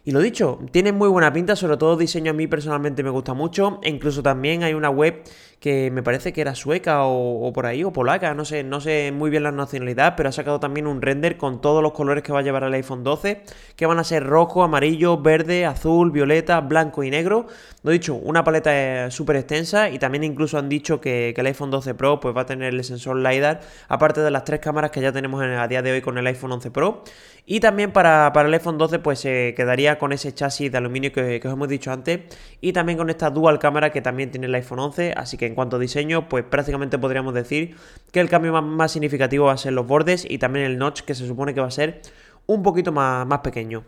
Y 0.07 0.11
lo 0.11 0.19
dicho, 0.19 0.59
tiene 0.71 0.91
muy 0.91 1.09
buena 1.09 1.33
pinta, 1.33 1.55
sobre 1.55 1.77
todo 1.77 1.97
diseño 1.97 2.29
a 2.29 2.33
mí 2.33 2.45
personalmente 2.45 3.01
me 3.01 3.09
gusta 3.09 3.33
mucho. 3.33 3.79
E 3.81 3.89
incluso 3.89 4.23
también 4.23 4.63
hay 4.63 4.75
una 4.75 4.91
web 4.91 5.23
que 5.59 5.89
me 5.91 6.03
parece 6.03 6.33
que 6.33 6.41
era 6.41 6.55
sueca 6.55 7.05
o, 7.05 7.51
por 7.53 7.65
ahí, 7.65 7.83
o 7.83 7.91
polaca, 7.91 8.33
no 8.33 8.45
sé, 8.45 8.63
no 8.63 8.81
sé 8.81 9.11
muy 9.11 9.29
bien 9.29 9.43
la 9.43 9.51
nacionalidad, 9.51 10.15
pero 10.15 10.29
ha 10.29 10.31
sacado 10.31 10.59
también 10.59 10.87
un 10.87 11.01
render 11.01 11.37
con 11.37 11.61
todos 11.61 11.81
los 11.81 11.93
colores 11.93 12.23
que 12.23 12.31
va 12.31 12.39
a 12.39 12.41
llevar 12.43 12.63
el 12.63 12.73
iPhone 12.73 13.03
12, 13.03 13.41
que 13.75 13.85
van 13.85 13.99
a 13.99 14.03
ser 14.03 14.25
rojo, 14.25 14.63
amarillo, 14.63 15.17
verde, 15.17 15.65
azul, 15.65 16.11
violeta, 16.11 16.61
blanco 16.61 17.03
y 17.03 17.09
negro. 17.09 17.47
Lo 17.83 17.91
dicho, 17.91 18.15
una 18.15 18.43
paleta 18.43 19.11
súper 19.11 19.37
extensa 19.37 19.89
y 19.89 19.99
también 19.99 20.23
incluso 20.23 20.57
han 20.57 20.69
dicho 20.69 20.99
que, 21.01 21.33
el 21.35 21.45
iPhone 21.45 21.69
12 21.69 21.93
Pro 21.95 22.19
pues 22.19 22.35
va 22.35 22.41
a 22.41 22.45
tener 22.45 22.73
el 22.73 22.83
sensor 22.83 23.17
LiDAR, 23.17 23.61
aparte 23.87 24.21
de 24.21 24.31
las 24.31 24.43
tres 24.43 24.59
cámaras 24.59 24.91
que 24.91 25.01
ya 25.01 25.11
tenemos 25.11 25.43
a 25.43 25.67
día 25.67 25.81
de 25.81 25.91
hoy 25.91 26.01
con 26.01 26.17
el 26.17 26.25
iPhone 26.27 26.51
11 26.51 26.71
Pro. 26.71 27.03
Y 27.45 27.59
también 27.59 27.91
para, 27.91 28.31
el 28.35 28.53
iPhone 28.53 28.79
12 28.79 28.99
pues 28.99 29.19
se 29.19 29.53
quedaría 29.55 29.99
con 29.99 30.13
ese 30.13 30.33
chasis 30.33 30.71
de 30.71 30.77
aluminio 30.79 31.11
que, 31.11 31.39
que, 31.39 31.47
os 31.47 31.53
hemos 31.53 31.67
dicho 31.67 31.91
antes 31.91 32.21
y 32.59 32.73
también 32.73 32.97
con 32.97 33.11
esta 33.11 33.29
dual 33.29 33.59
cámara 33.59 33.91
que 33.91 34.01
también 34.01 34.31
tiene 34.31 34.47
el 34.47 34.55
iPhone 34.55 34.79
11, 34.79 35.13
así 35.15 35.37
que 35.37 35.44
en 35.45 35.55
cuanto 35.55 35.75
a 35.77 35.79
diseño 35.79 36.29
pues 36.29 36.43
prácticamente 36.43 36.97
podríamos 36.97 37.33
decir 37.33 37.75
que 38.11 38.19
el 38.19 38.29
cambio 38.29 38.61
más, 38.61 38.91
significativo 38.91 39.45
va 39.45 39.53
a 39.53 39.57
ser 39.57 39.73
los 39.73 39.87
bordes 39.87 40.25
y 40.29 40.37
también 40.37 40.65
el 40.65 40.77
notch 40.77 41.01
que 41.01 41.15
se 41.15 41.27
supone 41.27 41.53
que 41.53 41.61
va 41.61 41.67
a 41.67 41.71
ser 41.71 42.01
un 42.45 42.63
poquito 42.63 42.91
más, 42.91 43.25
más 43.25 43.39
pequeño. 43.39 43.83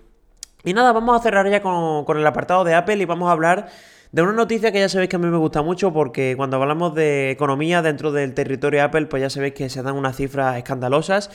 Y 0.64 0.74
nada, 0.74 0.92
vamos 0.92 1.20
a 1.20 1.22
cerrar 1.22 1.50
ya 1.50 1.62
con, 1.62 2.04
con 2.06 2.18
el 2.18 2.26
apartado 2.26 2.64
de 2.64 2.74
Apple 2.74 2.98
y 2.98 3.06
vamos 3.06 3.30
a 3.30 3.32
hablar 3.32 3.68
de 4.12 4.22
una 4.22 4.32
noticia 4.32 4.72
que 4.72 4.80
ya 4.80 4.90
sabéis 4.90 5.10
que 5.10 5.18
a 5.18 5.20
mí 5.20 5.28
me 5.28 5.38
gusta 5.38 5.62
mucho 5.62 5.92
porque 5.92 6.36
cuando 6.38 6.58
hablamos 6.58 6.96
de 6.96 7.32
economía 7.32 7.82
dentro 7.82 8.12
del 8.12 8.34
territorio 8.34 8.84
Apple 8.84 9.08
pues 9.08 9.22
ya 9.22 9.30
sabéis 9.30 9.54
que 9.54 9.70
se 9.70 9.82
dan 9.84 9.96
unas 9.96 10.16
cifras 10.16 10.58
escandalosas 10.58 11.30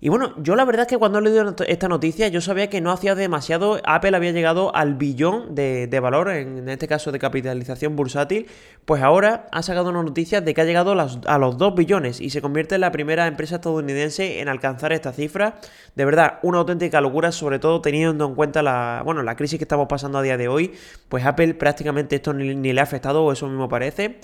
y 0.00 0.08
bueno, 0.08 0.34
yo 0.42 0.54
la 0.56 0.64
verdad 0.64 0.82
es 0.82 0.88
que 0.88 0.98
cuando 0.98 1.18
he 1.18 1.22
leído 1.22 1.54
esta 1.66 1.88
noticia, 1.88 2.28
yo 2.28 2.40
sabía 2.40 2.68
que 2.68 2.80
no 2.80 2.90
hacía 2.90 3.14
demasiado, 3.14 3.80
Apple 3.84 4.16
había 4.16 4.32
llegado 4.32 4.74
al 4.74 4.94
billón 4.94 5.54
de, 5.54 6.00
valor, 6.00 6.30
en 6.30 6.68
este 6.68 6.86
caso 6.88 7.10
de 7.12 7.18
capitalización 7.18 7.96
bursátil, 7.96 8.46
pues 8.84 9.02
ahora 9.02 9.46
ha 9.50 9.62
sacado 9.62 9.90
una 9.90 10.02
noticia 10.02 10.40
de 10.40 10.52
que 10.52 10.60
ha 10.60 10.64
llegado 10.64 10.92
a 10.92 11.38
los 11.38 11.58
2 11.58 11.74
billones 11.74 12.20
y 12.20 12.30
se 12.30 12.42
convierte 12.42 12.74
en 12.74 12.82
la 12.82 12.92
primera 12.92 13.26
empresa 13.26 13.56
estadounidense 13.56 14.40
en 14.40 14.48
alcanzar 14.48 14.92
esta 14.92 15.12
cifra. 15.12 15.56
De 15.94 16.04
verdad, 16.04 16.38
una 16.42 16.58
auténtica 16.58 17.00
locura, 17.00 17.32
sobre 17.32 17.58
todo 17.58 17.80
teniendo 17.80 18.26
en 18.26 18.34
cuenta 18.34 18.62
la, 18.62 19.00
bueno, 19.04 19.22
la 19.22 19.36
crisis 19.36 19.58
que 19.58 19.64
estamos 19.64 19.86
pasando 19.88 20.18
a 20.18 20.22
día 20.22 20.36
de 20.36 20.48
hoy, 20.48 20.72
pues 21.08 21.24
Apple 21.24 21.54
prácticamente 21.54 22.16
esto 22.16 22.34
ni, 22.34 22.54
ni 22.54 22.72
le 22.72 22.80
ha 22.80 22.84
afectado, 22.84 23.24
o 23.24 23.32
eso 23.32 23.46
mismo 23.46 23.68
parece. 23.68 24.18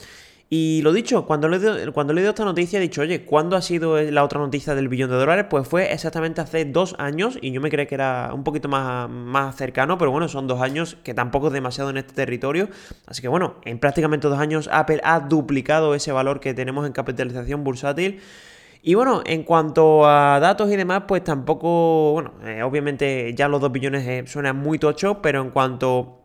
Y 0.53 0.83
lo 0.83 0.93
dicho, 0.93 1.27
cuando 1.27 1.49
le, 1.49 1.93
cuando 1.93 2.13
leído 2.13 2.31
esta 2.31 2.45
noticia 2.45 2.81
he 2.81 2.83
dicho, 2.83 3.03
oye, 3.03 3.25
¿cuándo 3.25 3.55
ha 3.55 3.63
sido 3.63 4.03
la 4.03 4.25
otra 4.25 4.41
noticia 4.41 4.75
del 4.75 4.89
billón 4.89 5.09
de 5.09 5.15
dólares? 5.15 5.47
Pues 5.49 5.69
fue 5.69 5.93
exactamente 5.93 6.41
hace 6.41 6.65
dos 6.65 6.97
años 6.99 7.39
y 7.41 7.53
yo 7.53 7.61
me 7.61 7.71
creía 7.71 7.87
que 7.87 7.95
era 7.95 8.33
un 8.35 8.43
poquito 8.43 8.69
más, 8.69 9.09
más 9.09 9.55
cercano, 9.55 9.97
pero 9.97 10.11
bueno, 10.11 10.27
son 10.27 10.49
dos 10.49 10.61
años 10.61 10.97
que 11.05 11.15
tampoco 11.15 11.47
es 11.47 11.53
demasiado 11.53 11.91
en 11.91 11.99
este 11.99 12.15
territorio. 12.15 12.69
Así 13.07 13.23
que 13.23 13.29
bueno, 13.29 13.61
en 13.65 13.79
prácticamente 13.79 14.27
dos 14.27 14.41
años 14.41 14.69
Apple 14.73 15.01
ha 15.05 15.21
duplicado 15.21 15.95
ese 15.95 16.11
valor 16.11 16.41
que 16.41 16.53
tenemos 16.53 16.85
en 16.85 16.93
capitalización 16.95 17.63
bursátil. 17.63 18.21
Y 18.83 18.95
bueno, 18.95 19.23
en 19.27 19.45
cuanto 19.45 20.05
a 20.05 20.41
datos 20.41 20.69
y 20.73 20.75
demás, 20.75 21.05
pues 21.07 21.23
tampoco, 21.23 22.13
bueno, 22.15 22.33
eh, 22.45 22.65
obviamente 22.65 23.35
ya 23.35 23.47
los 23.47 23.61
dos 23.61 23.71
billones 23.71 24.05
eh, 24.05 24.25
suenan 24.27 24.57
muy 24.57 24.81
tocho, 24.81 25.23
pero 25.23 25.43
en 25.43 25.51
cuanto 25.51 26.20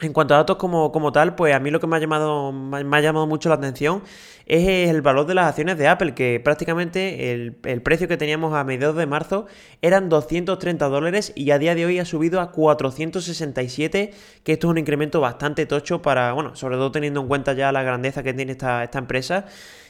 en 0.00 0.12
cuanto 0.12 0.34
a 0.34 0.38
datos 0.38 0.56
como, 0.56 0.92
como, 0.92 1.10
tal, 1.10 1.34
pues 1.34 1.54
a 1.54 1.58
mí 1.58 1.70
lo 1.70 1.80
que 1.80 1.86
me 1.86 1.96
ha, 1.96 1.98
llamado, 1.98 2.52
me 2.52 2.96
ha 2.96 3.00
llamado 3.00 3.26
mucho 3.26 3.48
la 3.48 3.54
atención 3.54 4.02
es 4.46 4.88
el 4.90 5.02
valor 5.02 5.26
de 5.26 5.34
las 5.34 5.46
acciones 5.46 5.76
de 5.76 5.88
Apple, 5.88 6.14
que 6.14 6.40
prácticamente 6.42 7.32
el, 7.32 7.52
precio 7.82 8.06
que 8.06 8.16
teníamos 8.16 8.54
a 8.54 8.62
mediados 8.62 8.96
de 8.96 9.06
marzo 9.06 9.46
eran 9.82 10.08
230 10.08 10.86
dólares 10.88 11.32
y 11.34 11.50
a 11.50 11.58
día 11.58 11.74
de 11.74 11.84
hoy 11.84 11.98
ha 11.98 12.04
subido 12.04 12.40
a 12.40 12.52
467, 12.52 14.12
que 14.44 14.52
esto 14.52 14.66
es 14.68 14.70
un 14.70 14.78
incremento 14.78 15.20
bastante 15.20 15.66
tocho 15.66 16.00
para, 16.00 16.32
bueno, 16.32 16.54
sobre 16.54 16.76
todo 16.76 16.92
teniendo 16.92 17.20
en 17.20 17.28
cuenta 17.28 17.54
ya 17.54 17.72
la 17.72 17.82
grandeza 17.82 18.22
que 18.22 18.34
tiene 18.34 18.52
esta, 18.52 18.84
esta 18.84 18.98
empresa. 18.98 19.46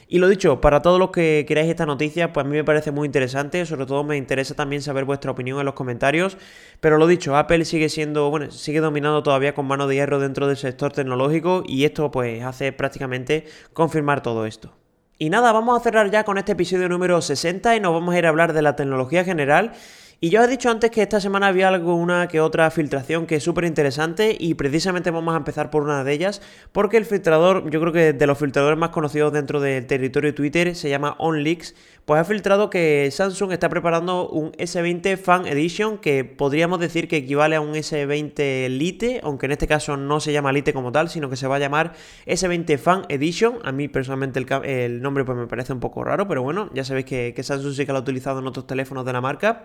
Y 0.09 0.19
lo 0.19 0.29
dicho, 0.29 0.61
para 0.61 0.81
todos 0.81 0.99
los 0.99 1.11
que 1.11 1.43
queráis 1.45 1.69
esta 1.69 1.85
noticia, 1.85 2.31
pues 2.31 2.45
a 2.45 2.49
mí 2.49 2.55
me 2.55 2.63
parece 2.63 2.91
muy 2.91 3.05
interesante, 3.05 3.65
sobre 3.65 3.85
todo 3.85 4.05
me 4.05 4.15
interesa 4.15 4.55
también 4.55 4.81
saber 4.81 5.03
vuestra 5.03 5.31
opinión 5.31 5.59
en 5.59 5.65
los 5.65 5.73
comentarios, 5.73 6.37
pero 6.79 6.97
lo 6.97 7.07
dicho, 7.07 7.35
Apple 7.35 7.65
sigue 7.65 7.89
siendo, 7.89 8.29
bueno, 8.29 8.49
sigue 8.51 8.79
dominando 8.79 9.21
todavía 9.21 9.53
con 9.53 9.67
mano 9.67 9.85
de 9.85 9.95
hierro 9.95 10.19
dentro 10.19 10.47
del 10.47 10.55
sector 10.55 10.93
tecnológico 10.93 11.63
y 11.65 11.83
esto 11.83 12.09
pues 12.09 12.41
hace 12.43 12.71
prácticamente 12.71 13.45
confirmar 13.73 14.23
todo 14.23 14.45
esto. 14.45 14.71
Y 15.19 15.29
nada, 15.29 15.51
vamos 15.51 15.77
a 15.77 15.83
cerrar 15.83 16.09
ya 16.09 16.23
con 16.23 16.37
este 16.37 16.53
episodio 16.53 16.87
número 16.87 17.21
60 17.21 17.75
y 17.75 17.79
nos 17.81 17.91
vamos 17.91 18.15
a 18.15 18.19
ir 18.19 18.27
a 18.27 18.29
hablar 18.29 18.53
de 18.53 18.61
la 18.61 18.77
tecnología 18.77 19.25
general 19.25 19.73
y 20.19 20.29
yo 20.29 20.43
he 20.43 20.47
dicho 20.47 20.71
antes 20.71 20.89
que 20.89 21.03
esta 21.03 21.19
semana 21.19 21.47
había 21.47 21.67
alguna 21.67 22.27
que 22.27 22.41
otra 22.41 22.71
filtración 22.71 23.27
que 23.27 23.35
es 23.35 23.43
súper 23.43 23.65
interesante 23.65 24.35
y 24.39 24.55
precisamente 24.55 25.11
vamos 25.11 25.35
a 25.35 25.37
empezar 25.37 25.69
por 25.69 25.83
una 25.83 26.03
de 26.03 26.11
ellas 26.11 26.41
porque 26.71 26.97
el 26.97 27.05
filtrador, 27.05 27.69
yo 27.69 27.79
creo 27.79 27.93
que 27.93 28.13
de 28.13 28.27
los 28.27 28.39
filtradores 28.39 28.79
más 28.79 28.89
conocidos 28.89 29.31
dentro 29.31 29.59
del 29.59 29.85
territorio 29.85 30.31
de 30.31 30.33
Twitter 30.33 30.75
se 30.75 30.89
llama 30.89 31.15
OnLeaks, 31.19 31.75
pues 32.05 32.19
ha 32.19 32.23
filtrado 32.23 32.71
que 32.71 33.09
Samsung 33.11 33.51
está 33.51 33.69
preparando 33.69 34.27
un 34.29 34.53
S20 34.53 35.17
Fan 35.17 35.45
Edition 35.45 35.99
que 35.99 36.23
podríamos 36.23 36.79
decir 36.79 37.07
que 37.07 37.17
equivale 37.17 37.55
a 37.57 37.61
un 37.61 37.73
S20 37.73 38.69
Lite, 38.69 39.19
aunque 39.23 39.45
en 39.45 39.51
este 39.51 39.67
caso 39.67 39.97
no 39.97 40.19
se 40.19 40.31
llama 40.31 40.51
Lite 40.51 40.73
como 40.73 40.91
tal, 40.91 41.09
sino 41.09 41.29
que 41.29 41.35
se 41.35 41.47
va 41.47 41.57
a 41.57 41.59
llamar 41.59 41.93
S20 42.25 42.77
Fan 42.79 43.05
Edition. 43.09 43.59
A 43.63 43.71
mí 43.71 43.87
personalmente 43.87 44.39
el, 44.39 45.01
nombre 45.01 45.25
pues 45.25 45.37
me 45.37 45.47
parece 45.47 45.73
un 45.73 45.79
poco 45.79 46.03
raro, 46.03 46.27
pero 46.27 46.41
bueno, 46.41 46.71
ya 46.73 46.83
sabéis 46.83 47.05
que, 47.05 47.33
que 47.35 47.43
Samsung 47.43 47.73
sí 47.73 47.85
que 47.85 47.91
lo 47.91 47.99
ha 47.99 48.01
utilizado 48.01 48.39
en 48.39 48.47
otros 48.47 48.65
teléfonos 48.65 49.05
de 49.05 49.13
la 49.13 49.19
marca. 49.19 49.61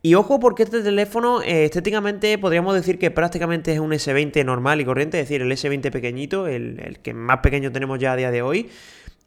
Y 0.00 0.14
ojo 0.14 0.38
porque 0.38 0.62
este 0.62 0.80
teléfono 0.82 1.42
eh, 1.42 1.64
estéticamente 1.64 2.38
podríamos 2.38 2.74
decir 2.74 2.98
que 2.98 3.10
prácticamente 3.10 3.72
es 3.72 3.80
un 3.80 3.90
S20 3.90 4.44
normal 4.44 4.80
y 4.80 4.84
corriente, 4.84 5.18
es 5.18 5.28
decir, 5.28 5.42
el 5.42 5.50
S20 5.50 5.90
pequeñito, 5.90 6.46
el, 6.46 6.78
el, 6.80 6.98
que 7.00 7.14
más 7.14 7.38
pequeño 7.38 7.72
tenemos 7.72 7.98
ya 7.98 8.12
a 8.12 8.16
día 8.16 8.30
de 8.30 8.42
hoy. 8.42 8.70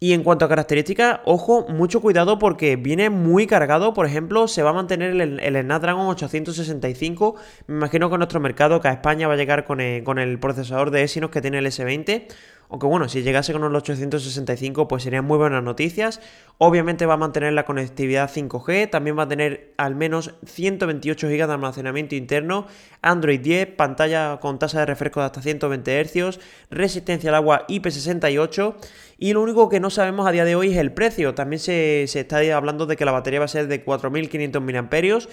Y 0.03 0.13
en 0.13 0.23
cuanto 0.23 0.45
a 0.45 0.49
características, 0.49 1.19
ojo, 1.25 1.67
mucho 1.69 2.01
cuidado 2.01 2.39
porque 2.39 2.75
viene 2.75 3.11
muy 3.11 3.45
cargado. 3.45 3.93
Por 3.93 4.07
ejemplo, 4.07 4.47
se 4.47 4.63
va 4.63 4.71
a 4.71 4.73
mantener 4.73 5.11
el, 5.21 5.61
Snapdragon 5.61 6.07
865. 6.07 7.35
Me 7.67 7.75
imagino 7.75 8.09
que 8.09 8.17
nuestro 8.17 8.39
mercado, 8.39 8.81
que 8.81 8.87
a 8.87 8.93
España 8.93 9.27
va 9.27 9.35
a 9.35 9.37
llegar 9.37 9.63
con 9.63 9.79
el, 9.79 10.03
con 10.03 10.17
el 10.17 10.39
procesador 10.39 10.89
de 10.89 11.03
Exynos 11.03 11.29
que 11.29 11.39
tiene 11.39 11.59
el 11.59 11.67
S20. 11.67 12.25
Aunque 12.71 12.87
bueno, 12.87 13.09
si 13.09 13.21
llegase 13.21 13.51
con 13.51 13.65
el 13.65 13.75
865 13.75 14.87
pues 14.87 15.03
serían 15.03 15.25
muy 15.25 15.37
buenas 15.37 15.61
noticias. 15.61 16.21
Obviamente 16.57 17.05
va 17.05 17.15
a 17.15 17.17
mantener 17.17 17.51
la 17.51 17.65
conectividad 17.65 18.31
5G, 18.31 18.89
también 18.89 19.17
va 19.19 19.23
a 19.23 19.27
tener 19.27 19.73
al 19.75 19.95
menos 19.95 20.35
128 20.45 21.27
GB 21.27 21.47
de 21.47 21.53
almacenamiento 21.53 22.15
interno, 22.15 22.67
Android 23.01 23.41
10, 23.41 23.75
pantalla 23.75 24.39
con 24.39 24.57
tasa 24.57 24.79
de 24.79 24.85
refresco 24.85 25.19
de 25.19 25.25
hasta 25.25 25.41
120 25.41 26.05
Hz, 26.05 26.39
resistencia 26.69 27.29
al 27.29 27.35
agua 27.35 27.67
IP68 27.67 28.75
y 29.17 29.33
lo 29.33 29.41
único 29.41 29.67
que 29.67 29.81
no 29.81 29.89
sabemos 29.89 30.25
a 30.25 30.31
día 30.31 30.45
de 30.45 30.55
hoy 30.55 30.71
es 30.71 30.77
el 30.77 30.93
precio. 30.93 31.35
También 31.35 31.59
se, 31.59 32.05
se 32.07 32.21
está 32.21 32.39
hablando 32.55 32.85
de 32.85 32.95
que 32.95 33.03
la 33.03 33.11
batería 33.11 33.39
va 33.39 33.45
a 33.45 33.49
ser 33.49 33.67
de 33.67 33.83
4500 33.83 34.61
mAh. 34.61 35.27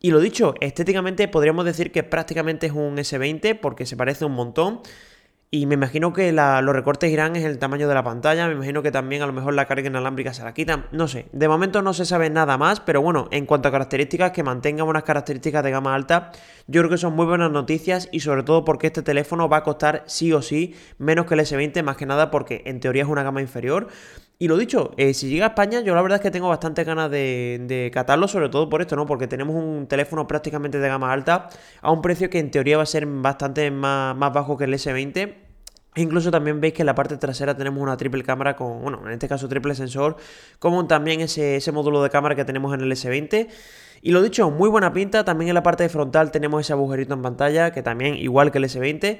Y 0.00 0.12
lo 0.12 0.20
dicho, 0.20 0.54
estéticamente 0.60 1.26
podríamos 1.26 1.64
decir 1.64 1.90
que 1.90 2.04
prácticamente 2.04 2.66
es 2.66 2.72
un 2.72 2.96
S20 2.96 3.58
porque 3.58 3.86
se 3.86 3.96
parece 3.96 4.24
un 4.24 4.32
montón. 4.32 4.82
Y 5.56 5.64
me 5.64 5.72
imagino 5.72 6.12
que 6.12 6.32
los 6.32 6.74
recortes 6.74 7.10
irán 7.10 7.34
en 7.34 7.46
el 7.46 7.58
tamaño 7.58 7.88
de 7.88 7.94
la 7.94 8.04
pantalla, 8.04 8.46
me 8.46 8.52
imagino 8.52 8.82
que 8.82 8.90
también 8.90 9.22
a 9.22 9.26
lo 9.26 9.32
mejor 9.32 9.54
la 9.54 9.64
carga 9.64 9.88
inalámbrica 9.88 10.34
se 10.34 10.44
la 10.44 10.52
quitan, 10.52 10.84
no 10.92 11.08
sé, 11.08 11.28
de 11.32 11.48
momento 11.48 11.80
no 11.80 11.94
se 11.94 12.04
sabe 12.04 12.28
nada 12.28 12.58
más, 12.58 12.80
pero 12.80 13.00
bueno, 13.00 13.26
en 13.30 13.46
cuanto 13.46 13.68
a 13.68 13.72
características, 13.72 14.32
que 14.32 14.42
mantenga 14.42 14.84
unas 14.84 15.04
características 15.04 15.64
de 15.64 15.70
gama 15.70 15.94
alta, 15.94 16.30
yo 16.66 16.82
creo 16.82 16.90
que 16.90 16.98
son 16.98 17.14
muy 17.14 17.24
buenas 17.24 17.50
noticias 17.50 18.10
y 18.12 18.20
sobre 18.20 18.42
todo 18.42 18.66
porque 18.66 18.88
este 18.88 19.00
teléfono 19.00 19.48
va 19.48 19.56
a 19.56 19.62
costar 19.62 20.04
sí 20.04 20.30
o 20.34 20.42
sí 20.42 20.74
menos 20.98 21.24
que 21.24 21.32
el 21.32 21.40
S20, 21.40 21.82
más 21.82 21.96
que 21.96 22.04
nada 22.04 22.30
porque 22.30 22.60
en 22.66 22.78
teoría 22.78 23.04
es 23.04 23.08
una 23.08 23.22
gama 23.22 23.40
inferior. 23.40 23.88
Y 24.38 24.48
lo 24.48 24.58
dicho, 24.58 24.90
eh, 24.98 25.14
si 25.14 25.30
llega 25.30 25.46
a 25.46 25.48
España, 25.48 25.80
yo 25.80 25.94
la 25.94 26.02
verdad 26.02 26.16
es 26.16 26.22
que 26.22 26.30
tengo 26.30 26.50
bastante 26.50 26.84
ganas 26.84 27.10
de, 27.10 27.62
de, 27.62 27.90
catarlo, 27.90 28.28
sobre 28.28 28.50
todo 28.50 28.68
por 28.68 28.82
esto, 28.82 28.94
¿no? 28.94 29.06
Porque 29.06 29.26
tenemos 29.26 29.56
un 29.56 29.86
teléfono 29.86 30.28
prácticamente 30.28 30.78
de 30.78 30.86
gama 30.86 31.10
alta 31.10 31.48
a 31.80 31.90
un 31.90 32.02
precio 32.02 32.28
que 32.28 32.40
en 32.40 32.50
teoría 32.50 32.76
va 32.76 32.82
a 32.82 32.86
ser 32.86 33.06
bastante 33.06 33.70
más, 33.70 34.14
más 34.14 34.34
bajo 34.34 34.58
que 34.58 34.64
el 34.64 34.74
S20 34.74 35.45
Incluso 35.96 36.30
también 36.30 36.60
veis 36.60 36.74
que 36.74 36.82
en 36.82 36.86
la 36.86 36.94
parte 36.94 37.16
trasera 37.16 37.56
tenemos 37.56 37.82
una 37.82 37.96
triple 37.96 38.22
cámara 38.22 38.54
con, 38.54 38.82
bueno, 38.82 39.02
en 39.06 39.12
este 39.12 39.28
caso 39.28 39.48
triple 39.48 39.74
sensor, 39.74 40.16
como 40.58 40.86
también 40.86 41.20
ese, 41.20 41.56
ese 41.56 41.72
módulo 41.72 42.02
de 42.02 42.10
cámara 42.10 42.34
que 42.34 42.44
tenemos 42.44 42.74
en 42.74 42.82
el 42.82 42.92
S20. 42.92 43.48
Y 44.02 44.10
lo 44.12 44.22
dicho, 44.22 44.50
muy 44.50 44.68
buena 44.68 44.92
pinta. 44.92 45.24
También 45.24 45.48
en 45.48 45.54
la 45.54 45.62
parte 45.62 45.88
frontal 45.88 46.30
tenemos 46.30 46.60
ese 46.60 46.74
agujerito 46.74 47.14
en 47.14 47.22
pantalla, 47.22 47.72
que 47.72 47.82
también 47.82 48.14
igual 48.14 48.52
que 48.52 48.58
el 48.58 48.64
S20. 48.64 49.18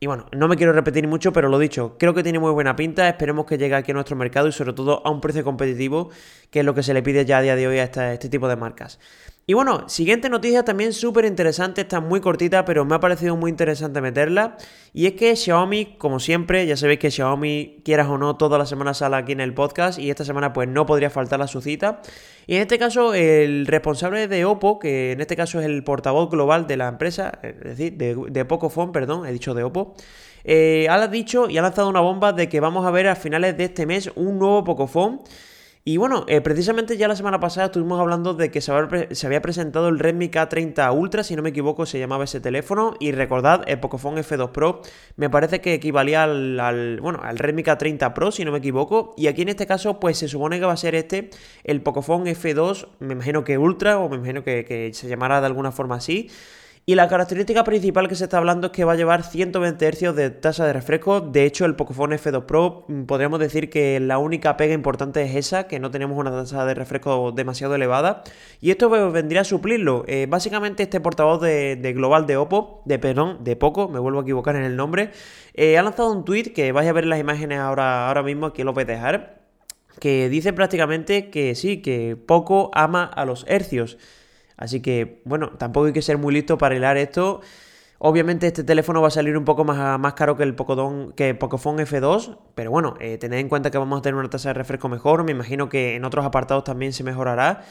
Y 0.00 0.06
bueno, 0.06 0.26
no 0.32 0.48
me 0.48 0.56
quiero 0.56 0.74
repetir 0.74 1.08
mucho, 1.08 1.32
pero 1.32 1.48
lo 1.48 1.58
dicho, 1.58 1.96
creo 1.98 2.12
que 2.12 2.22
tiene 2.22 2.38
muy 2.38 2.52
buena 2.52 2.76
pinta. 2.76 3.08
Esperemos 3.08 3.46
que 3.46 3.56
llegue 3.56 3.74
aquí 3.74 3.92
a 3.92 3.94
nuestro 3.94 4.16
mercado 4.16 4.48
y 4.48 4.52
sobre 4.52 4.74
todo 4.74 5.00
a 5.06 5.10
un 5.10 5.22
precio 5.22 5.42
competitivo, 5.44 6.10
que 6.50 6.60
es 6.60 6.66
lo 6.66 6.74
que 6.74 6.82
se 6.82 6.92
le 6.92 7.02
pide 7.02 7.24
ya 7.24 7.38
a 7.38 7.42
día 7.42 7.56
de 7.56 7.66
hoy 7.66 7.78
a 7.78 7.84
este 7.84 8.28
tipo 8.28 8.46
de 8.48 8.56
marcas. 8.56 8.98
Y 9.46 9.52
bueno, 9.52 9.90
siguiente 9.90 10.30
noticia 10.30 10.64
también 10.64 10.94
súper 10.94 11.26
interesante, 11.26 11.82
está 11.82 12.00
muy 12.00 12.20
cortita, 12.20 12.64
pero 12.64 12.86
me 12.86 12.94
ha 12.94 13.00
parecido 13.00 13.36
muy 13.36 13.50
interesante 13.50 14.00
meterla. 14.00 14.56
Y 14.94 15.04
es 15.04 15.12
que 15.12 15.36
Xiaomi, 15.36 15.96
como 15.98 16.18
siempre, 16.18 16.66
ya 16.66 16.78
sabéis 16.78 16.98
que 16.98 17.10
Xiaomi, 17.10 17.82
quieras 17.84 18.08
o 18.08 18.16
no, 18.16 18.36
toda 18.36 18.56
la 18.56 18.64
semana 18.64 18.94
sale 18.94 19.16
aquí 19.16 19.32
en 19.32 19.40
el 19.40 19.52
podcast 19.52 19.98
y 19.98 20.08
esta 20.08 20.24
semana 20.24 20.54
pues 20.54 20.66
no 20.68 20.86
podría 20.86 21.10
faltar 21.10 21.42
a 21.42 21.46
su 21.46 21.60
cita. 21.60 22.00
Y 22.46 22.54
en 22.56 22.62
este 22.62 22.78
caso, 22.78 23.12
el 23.12 23.66
responsable 23.66 24.28
de 24.28 24.46
Oppo, 24.46 24.78
que 24.78 25.12
en 25.12 25.20
este 25.20 25.36
caso 25.36 25.60
es 25.60 25.66
el 25.66 25.84
portavoz 25.84 26.30
global 26.30 26.66
de 26.66 26.78
la 26.78 26.88
empresa, 26.88 27.38
es 27.42 27.60
decir, 27.60 27.98
de, 27.98 28.16
de 28.30 28.44
Pocophone, 28.46 28.92
perdón, 28.92 29.26
he 29.26 29.32
dicho 29.32 29.52
de 29.52 29.62
Oppo, 29.62 29.94
eh, 30.44 30.86
ha 30.88 31.06
dicho 31.08 31.50
y 31.50 31.58
ha 31.58 31.62
lanzado 31.62 31.90
una 31.90 32.00
bomba 32.00 32.32
de 32.32 32.48
que 32.48 32.60
vamos 32.60 32.86
a 32.86 32.90
ver 32.90 33.08
a 33.08 33.16
finales 33.16 33.58
de 33.58 33.64
este 33.64 33.84
mes 33.84 34.10
un 34.14 34.38
nuevo 34.38 34.64
Pocophone. 34.64 35.20
Y 35.86 35.98
bueno, 35.98 36.24
eh, 36.28 36.40
precisamente 36.40 36.96
ya 36.96 37.08
la 37.08 37.14
semana 37.14 37.40
pasada 37.40 37.66
estuvimos 37.66 38.00
hablando 38.00 38.32
de 38.32 38.50
que 38.50 38.62
se 38.62 38.72
había, 38.72 39.42
presentado 39.42 39.88
el 39.88 39.98
Redmi 39.98 40.30
K30 40.30 40.96
Ultra, 40.96 41.22
si 41.22 41.36
no 41.36 41.42
me 41.42 41.50
equivoco 41.50 41.84
se 41.84 41.98
llamaba 41.98 42.24
ese 42.24 42.40
teléfono, 42.40 42.94
y 43.00 43.12
recordad, 43.12 43.64
el 43.66 43.80
Pocophone 43.80 44.22
F2 44.22 44.50
Pro 44.50 44.80
me 45.16 45.28
parece 45.28 45.60
que 45.60 45.74
equivalía 45.74 46.22
al, 46.24 46.98
bueno, 47.02 47.20
al 47.22 47.36
Redmi 47.36 47.64
K30 47.64 48.14
Pro, 48.14 48.32
si 48.32 48.46
no 48.46 48.52
me 48.52 48.60
equivoco, 48.60 49.12
y 49.18 49.26
aquí 49.26 49.42
en 49.42 49.50
este 49.50 49.66
caso 49.66 50.00
pues 50.00 50.16
se 50.16 50.26
supone 50.26 50.58
que 50.58 50.64
va 50.64 50.72
a 50.72 50.78
ser 50.78 50.94
este, 50.94 51.28
el 51.64 51.82
Pocophone 51.82 52.34
F2, 52.34 52.88
me 53.00 53.12
imagino 53.12 53.44
que 53.44 53.58
Ultra, 53.58 53.98
o 53.98 54.08
me 54.08 54.16
imagino 54.16 54.42
que 54.42 54.90
se 54.94 55.06
llamará 55.06 55.40
de 55.40 55.46
alguna 55.48 55.70
forma 55.70 55.96
así, 55.96 56.30
y 56.86 56.96
la 56.96 57.08
característica 57.08 57.64
principal 57.64 58.08
que 58.08 58.14
se 58.14 58.24
está 58.24 58.36
hablando 58.36 58.66
es 58.66 58.72
que 58.74 58.84
va 58.84 58.92
a 58.92 58.96
llevar 58.96 59.22
120 59.22 59.90
Hz 59.90 60.14
de 60.14 60.28
tasa 60.28 60.66
de 60.66 60.74
refresco. 60.74 61.22
De 61.22 61.46
hecho, 61.46 61.64
el 61.64 61.76
Pocophone 61.76 62.16
F2 62.18 62.44
Pro 62.44 62.84
mm, 62.88 63.04
podríamos 63.04 63.40
decir 63.40 63.70
que 63.70 63.98
la 64.00 64.18
única 64.18 64.58
pega 64.58 64.74
importante 64.74 65.22
es 65.22 65.34
esa, 65.34 65.66
que 65.66 65.80
no 65.80 65.90
tenemos 65.90 66.18
una 66.18 66.30
tasa 66.30 66.66
de 66.66 66.74
refresco 66.74 67.32
demasiado 67.32 67.74
elevada. 67.74 68.22
Y 68.60 68.70
esto 68.70 68.90
vendría 68.90 69.40
a 69.40 69.44
suplirlo. 69.44 70.04
Eh, 70.06 70.26
básicamente 70.28 70.82
este 70.82 71.00
portavoz 71.00 71.40
de, 71.40 71.92
global 71.96 72.26
de 72.26 72.36
Oppo, 72.36 72.82
de 72.84 72.98
perdón, 72.98 73.42
de 73.44 73.56
Poco, 73.56 73.88
me 73.88 73.98
vuelvo 73.98 74.18
a 74.20 74.22
equivocar 74.22 74.54
en 74.56 74.64
el 74.64 74.76
nombre, 74.76 75.10
eh, 75.54 75.78
ha 75.78 75.82
lanzado 75.82 76.12
un 76.12 76.26
tweet 76.26 76.52
que 76.52 76.70
vais 76.72 76.88
a 76.88 76.92
ver 76.92 77.06
las 77.06 77.18
imágenes 77.18 77.60
ahora, 77.60 78.08
ahora 78.08 78.22
mismo, 78.22 78.46
aquí 78.46 78.62
lo 78.62 78.74
voy 78.74 78.82
a 78.82 78.86
dejar, 78.86 79.40
que 80.00 80.28
dice 80.28 80.52
prácticamente 80.52 81.30
que 81.30 81.54
sí, 81.54 81.80
que 81.80 82.16
Poco 82.16 82.70
ama 82.74 83.04
a 83.04 83.24
los 83.24 83.46
hercios. 83.48 83.96
Así 84.56 84.80
que, 84.80 85.20
bueno, 85.24 85.50
tampoco 85.58 85.86
hay 85.86 85.92
que 85.92 86.02
ser 86.02 86.18
muy 86.18 86.34
listo 86.34 86.58
para 86.58 86.74
hilar 86.74 86.96
esto. 86.96 87.40
Obviamente 87.98 88.46
este 88.46 88.64
teléfono 88.64 89.00
va 89.00 89.08
a 89.08 89.10
salir 89.10 89.36
un 89.38 89.44
poco 89.44 89.64
más, 89.64 89.98
más 89.98 90.14
caro 90.14 90.36
que 90.36 90.42
el 90.42 90.54
Pocodon, 90.54 91.12
que 91.12 91.34
Pocophone 91.34 91.84
F2, 91.86 92.38
pero 92.54 92.70
bueno, 92.70 92.94
eh, 93.00 93.18
tened 93.18 93.38
en 93.38 93.48
cuenta 93.48 93.70
que 93.70 93.78
vamos 93.78 93.98
a 93.98 94.02
tener 94.02 94.16
una 94.16 94.28
tasa 94.28 94.50
de 94.50 94.54
refresco 94.54 94.88
mejor, 94.88 95.24
me 95.24 95.32
imagino 95.32 95.68
que 95.68 95.94
en 95.94 96.04
otros 96.04 96.24
apartados 96.26 96.64
también 96.64 96.92
se 96.92 97.04
mejorará. 97.04 97.64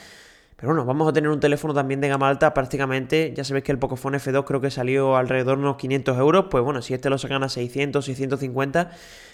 Pero 0.56 0.70
bueno, 0.70 0.86
vamos 0.86 1.10
a 1.10 1.14
tener 1.14 1.30
un 1.30 1.40
teléfono 1.40 1.74
también 1.74 2.00
de 2.00 2.08
gama 2.08 2.30
alta 2.30 2.54
prácticamente. 2.54 3.34
Ya 3.36 3.44
sabéis 3.44 3.66
que 3.66 3.72
el 3.72 3.80
Pocophone 3.80 4.18
F2 4.18 4.46
creo 4.46 4.62
que 4.62 4.70
salió 4.72 5.18
alrededor 5.18 5.58
de 5.58 5.64
unos 5.64 5.78
500 5.78 6.18
euros. 6.18 6.46
Pues 6.50 6.64
bueno, 6.64 6.82
si 6.82 6.94
este 6.94 7.10
lo 7.10 7.18
sacan 7.18 7.44
a 7.44 7.50
600, 7.50 8.06
650, 8.06 8.92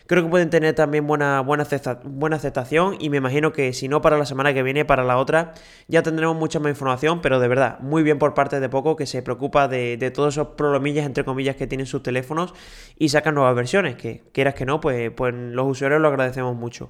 creo 0.07 0.23
que 0.23 0.29
pueden 0.29 0.49
tener 0.49 0.75
también 0.75 1.05
buena, 1.05 1.41
buena, 1.41 1.67
buena 2.03 2.35
aceptación. 2.37 2.95
Y 2.99 3.09
me 3.09 3.17
imagino 3.17 3.51
que 3.51 3.73
si 3.73 3.87
no 3.87 4.01
para 4.01 4.17
la 4.17 4.25
semana 4.25 4.53
que 4.53 4.63
viene, 4.63 4.85
para 4.85 5.03
la 5.03 5.17
otra, 5.17 5.53
ya 5.87 6.03
tendremos 6.03 6.35
mucha 6.35 6.59
más 6.59 6.69
información. 6.69 7.21
Pero 7.21 7.39
de 7.39 7.47
verdad, 7.47 7.79
muy 7.79 8.01
bien 8.03 8.17
por 8.17 8.33
parte 8.33 8.59
de 8.59 8.69
Poco 8.69 8.95
que 8.95 9.05
se 9.05 9.21
preocupa 9.21 9.67
de, 9.67 9.97
de 9.97 10.11
todos 10.11 10.35
esos 10.35 10.47
problemillas, 10.55 11.05
entre 11.05 11.25
comillas, 11.25 11.55
que 11.55 11.67
tienen 11.67 11.85
sus 11.85 12.01
teléfonos 12.01 12.53
y 12.97 13.09
sacan 13.09 13.35
nuevas 13.35 13.55
versiones. 13.55 13.95
Que 13.97 14.23
quieras 14.31 14.55
que 14.55 14.65
no, 14.65 14.79
pues, 14.79 15.11
pues 15.11 15.33
los 15.33 15.67
usuarios 15.67 16.01
lo 16.01 16.07
agradecemos 16.07 16.55
mucho. 16.55 16.89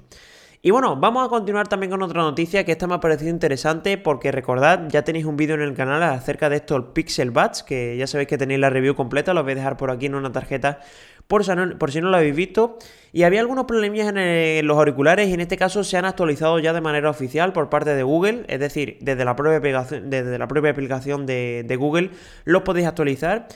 Y 0.62 0.72
bueno, 0.72 0.94
vamos 0.94 1.24
a 1.24 1.30
continuar 1.30 1.68
también 1.68 1.90
con 1.90 2.02
otra 2.02 2.20
noticia 2.20 2.64
que 2.64 2.72
esta 2.72 2.86
me 2.86 2.92
ha 2.92 3.00
parecido 3.00 3.30
interesante 3.30 3.96
porque 3.96 4.30
recordad, 4.30 4.88
ya 4.90 5.02
tenéis 5.04 5.24
un 5.24 5.38
vídeo 5.38 5.54
en 5.54 5.62
el 5.62 5.72
canal 5.72 6.02
acerca 6.02 6.50
de 6.50 6.56
estos 6.56 6.84
Pixel 6.92 7.30
Buds, 7.30 7.62
que 7.62 7.96
ya 7.96 8.06
sabéis 8.06 8.28
que 8.28 8.36
tenéis 8.36 8.60
la 8.60 8.68
review 8.68 8.94
completa, 8.94 9.32
lo 9.32 9.42
voy 9.42 9.52
a 9.52 9.54
dejar 9.54 9.78
por 9.78 9.90
aquí 9.90 10.04
en 10.04 10.16
una 10.16 10.32
tarjeta 10.32 10.80
por 11.26 11.46
si 11.46 11.54
no, 11.54 11.78
por 11.78 11.90
si 11.92 12.02
no 12.02 12.10
lo 12.10 12.16
habéis 12.18 12.36
visto. 12.36 12.76
Y 13.10 13.22
había 13.22 13.40
algunos 13.40 13.64
problemillas 13.64 14.12
en, 14.14 14.66
los 14.66 14.76
auriculares 14.76 15.30
y 15.30 15.32
en 15.32 15.40
este 15.40 15.56
caso 15.56 15.82
se 15.82 15.96
han 15.96 16.04
actualizado 16.04 16.58
ya 16.58 16.74
de 16.74 16.82
manera 16.82 17.08
oficial 17.08 17.54
por 17.54 17.70
parte 17.70 17.94
de 17.94 18.02
Google, 18.02 18.44
es 18.46 18.60
decir, 18.60 18.98
desde 19.00 19.24
la 19.24 19.36
propia 19.36 19.56
aplicación, 19.56 20.10
desde 20.10 20.38
la 20.38 20.46
propia 20.46 20.72
aplicación 20.72 21.24
de, 21.24 21.64
de 21.66 21.76
Google 21.76 22.10
los 22.44 22.62
podéis 22.64 22.86
actualizar. 22.86 23.48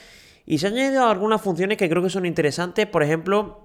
Y 0.47 0.57
se 0.57 0.67
han 0.67 0.73
añadido 0.73 1.07
algunas 1.07 1.39
funciones 1.39 1.77
que 1.77 1.87
creo 1.87 2.01
que 2.01 2.09
son 2.09 2.25
interesantes, 2.25 2.87
por 2.87 3.03
ejemplo, 3.03 3.64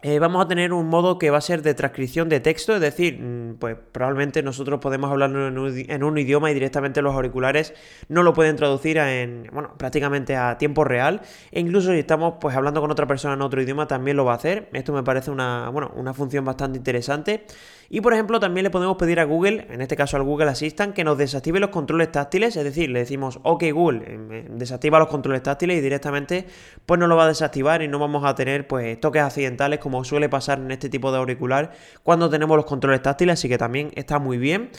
eh, 0.00 0.20
vamos 0.20 0.44
a 0.44 0.46
tener 0.46 0.72
un 0.72 0.86
modo 0.86 1.18
que 1.18 1.28
va 1.30 1.38
a 1.38 1.40
ser 1.40 1.60
de 1.62 1.74
transcripción 1.74 2.28
de 2.28 2.38
texto, 2.38 2.72
es 2.72 2.80
decir, 2.80 3.18
mm, 3.20 3.56
pues 3.58 3.76
probablemente 3.90 4.44
nosotros 4.44 4.78
podemos 4.78 5.10
hablarlo 5.10 5.48
en 5.48 6.02
un, 6.04 6.18
idioma 6.18 6.52
y 6.52 6.54
directamente 6.54 7.02
los 7.02 7.16
auriculares 7.16 7.74
no 8.08 8.22
lo 8.22 8.32
pueden 8.32 8.54
traducir 8.54 8.98
en, 8.98 9.50
bueno, 9.52 9.74
prácticamente 9.76 10.36
a 10.36 10.56
tiempo 10.56 10.84
real. 10.84 11.20
E 11.50 11.58
incluso 11.58 11.90
si 11.90 11.98
estamos 11.98 12.34
pues 12.40 12.54
hablando 12.54 12.80
con 12.80 12.92
otra 12.92 13.08
persona 13.08 13.34
en 13.34 13.42
otro 13.42 13.60
idioma 13.60 13.88
también 13.88 14.16
lo 14.16 14.24
va 14.24 14.34
a 14.34 14.36
hacer. 14.36 14.68
Esto 14.72 14.92
me 14.92 15.02
parece 15.02 15.32
una, 15.32 15.68
bueno, 15.70 15.90
una 15.96 16.14
función 16.14 16.44
bastante 16.44 16.78
interesante. 16.78 17.44
Y 17.90 18.02
por 18.02 18.12
ejemplo, 18.12 18.38
también 18.38 18.64
le 18.64 18.70
podemos 18.70 18.96
pedir 18.98 19.18
a 19.18 19.24
Google, 19.24 19.66
en 19.70 19.80
este 19.80 19.96
caso 19.96 20.18
al 20.18 20.22
Google 20.22 20.50
Assistant, 20.50 20.94
que 20.94 21.04
nos 21.04 21.16
desactive 21.16 21.58
los 21.58 21.70
controles 21.70 22.12
táctiles, 22.12 22.54
es 22.56 22.64
decir, 22.64 22.90
le 22.90 22.98
decimos, 22.98 23.40
ok 23.44 23.64
Google, 23.72 24.02
eh, 24.06 24.46
desactiva 24.50 24.98
los 24.98 25.08
controles 25.08 25.42
táctiles 25.42 25.78
y 25.78 25.80
directamente 25.80 26.46
pues 26.84 27.00
nos 27.00 27.08
lo 27.08 27.16
va 27.16 27.24
a 27.24 27.28
desactivar 27.28 27.80
y 27.80 27.88
no 27.88 27.98
vamos 27.98 28.24
a 28.24 28.34
tener 28.34 28.68
pues 28.68 29.00
toques 29.00 29.22
accidentales 29.22 29.78
como 29.78 30.04
suele 30.04 30.28
pasar 30.28 30.58
en 30.58 30.70
este 30.70 30.90
tipo 30.90 31.10
de 31.10 31.18
auricular 31.18 31.72
cuando 32.02 32.28
tenemos 32.28 32.56
los 32.58 32.66
controles 32.66 33.00
táctiles, 33.00 33.34
así 33.34 33.48
que 33.48 33.56
también 33.56 33.90
está 33.94 34.18
muy 34.18 34.36
bien. 34.36 34.70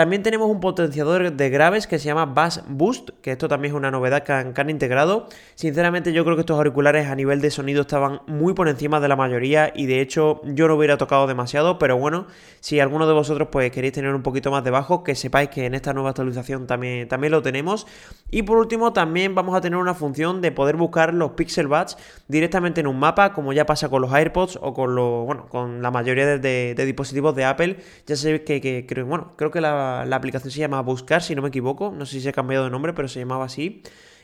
También 0.00 0.22
tenemos 0.22 0.48
un 0.48 0.60
potenciador 0.60 1.30
de 1.30 1.50
graves 1.50 1.86
que 1.86 1.98
se 1.98 2.06
llama 2.06 2.24
Bass 2.24 2.62
Boost, 2.66 3.10
que 3.20 3.32
esto 3.32 3.48
también 3.48 3.74
es 3.74 3.76
una 3.76 3.90
novedad 3.90 4.22
que 4.22 4.32
han, 4.32 4.70
integrado. 4.70 5.26
Sinceramente 5.56 6.14
yo 6.14 6.24
creo 6.24 6.36
que 6.36 6.40
estos 6.40 6.56
auriculares 6.56 7.08
a 7.08 7.14
nivel 7.14 7.42
de 7.42 7.50
sonido 7.50 7.82
estaban 7.82 8.22
muy 8.26 8.54
por 8.54 8.70
encima 8.70 8.98
de 8.98 9.08
la 9.08 9.16
mayoría 9.16 9.70
y 9.76 9.84
de 9.84 10.00
hecho 10.00 10.40
yo 10.46 10.68
no 10.68 10.76
hubiera 10.76 10.96
tocado 10.96 11.26
demasiado, 11.26 11.78
pero 11.78 11.98
bueno, 11.98 12.28
si 12.60 12.80
alguno 12.80 13.06
de 13.06 13.12
vosotros 13.12 13.48
pues 13.52 13.70
queréis 13.72 13.92
tener 13.92 14.14
un 14.14 14.22
poquito 14.22 14.50
más 14.50 14.64
de 14.64 14.70
bajo, 14.70 15.04
que 15.04 15.14
sepáis 15.14 15.50
que 15.50 15.66
en 15.66 15.74
esta 15.74 15.92
nueva 15.92 16.08
actualización 16.08 16.66
también, 16.66 17.06
también 17.06 17.32
lo 17.32 17.42
tenemos. 17.42 17.86
Y 18.30 18.44
por 18.44 18.56
último 18.56 18.94
también 18.94 19.34
vamos 19.34 19.54
a 19.54 19.60
tener 19.60 19.78
una 19.78 19.92
función 19.92 20.40
de 20.40 20.50
poder 20.50 20.76
buscar 20.76 21.12
los 21.12 21.32
Pixel 21.32 21.66
Buds 21.66 21.98
directamente 22.26 22.80
en 22.80 22.86
un 22.86 22.98
mapa, 22.98 23.34
como 23.34 23.52
ya 23.52 23.66
pasa 23.66 23.90
con 23.90 24.00
los 24.00 24.14
AirPods 24.14 24.58
o 24.62 24.72
con 24.72 24.94
los, 24.94 25.26
bueno, 25.26 25.46
con 25.50 25.82
la 25.82 25.90
mayoría 25.90 26.38
de, 26.38 26.74
dispositivos 26.74 27.36
de 27.36 27.44
Apple. 27.44 27.76
Ya 28.06 28.16
sabéis 28.16 28.40
que, 28.46 29.04
bueno, 29.06 29.32
creo 29.36 29.50
que 29.50 29.60
la, 29.60 29.89
la 30.06 30.16
aplicación 30.16 30.50
se 30.50 30.60
llama 30.60 30.80
Buscar, 30.82 31.22
si 31.22 31.34
no 31.34 31.42
me 31.42 31.48
equivoco. 31.48 31.92
No 31.96 32.06
sé 32.06 32.14
si 32.14 32.20
se 32.22 32.28
ha 32.30 32.32
cambiado 32.32 32.64
de 32.64 32.70
nombre, 32.70 32.92
pero 32.92 33.08
se 33.08 33.20
llamaba 33.20 33.44
así 33.44 33.82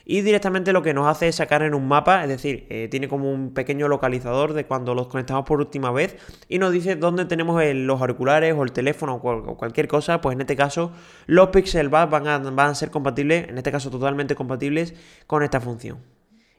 y 0.09 0.21
directamente 0.21 0.71
lo 0.71 0.81
que 0.83 0.93
nos 0.93 1.05
hace 1.05 1.27
es 1.27 1.35
sacar 1.35 1.63
en 1.63 1.73
un 1.73 1.85
mapa, 1.85 2.23
es 2.23 2.29
decir, 2.29 2.65
eh, 2.69 2.87
tiene 2.89 3.09
como 3.09 3.29
un 3.29 3.53
pequeño 3.53 3.89
localizador 3.89 4.53
de 4.53 4.65
cuando 4.65 4.95
los 4.95 5.07
conectamos 5.07 5.43
por 5.43 5.59
última 5.59 5.91
vez 5.91 6.15
y 6.47 6.59
nos 6.59 6.71
dice 6.71 6.95
dónde 6.95 7.25
tenemos 7.25 7.61
los 7.61 7.99
auriculares 7.99 8.55
o 8.57 8.63
el 8.63 8.71
teléfono 8.71 9.15
o, 9.15 9.57
cualquier 9.57 9.89
cosa, 9.89 10.21
pues 10.21 10.35
en 10.35 10.39
este 10.39 10.55
caso 10.55 10.93
los 11.25 11.49
Pixel 11.49 11.89
Buds 11.89 12.09
van 12.09 12.59
a 12.59 12.75
ser 12.75 12.89
compatibles, 12.89 13.49
en 13.49 13.57
este 13.57 13.69
caso 13.69 13.91
totalmente 13.91 14.33
compatibles 14.33 14.93
con 15.27 15.43
esta 15.43 15.59
función. 15.59 15.97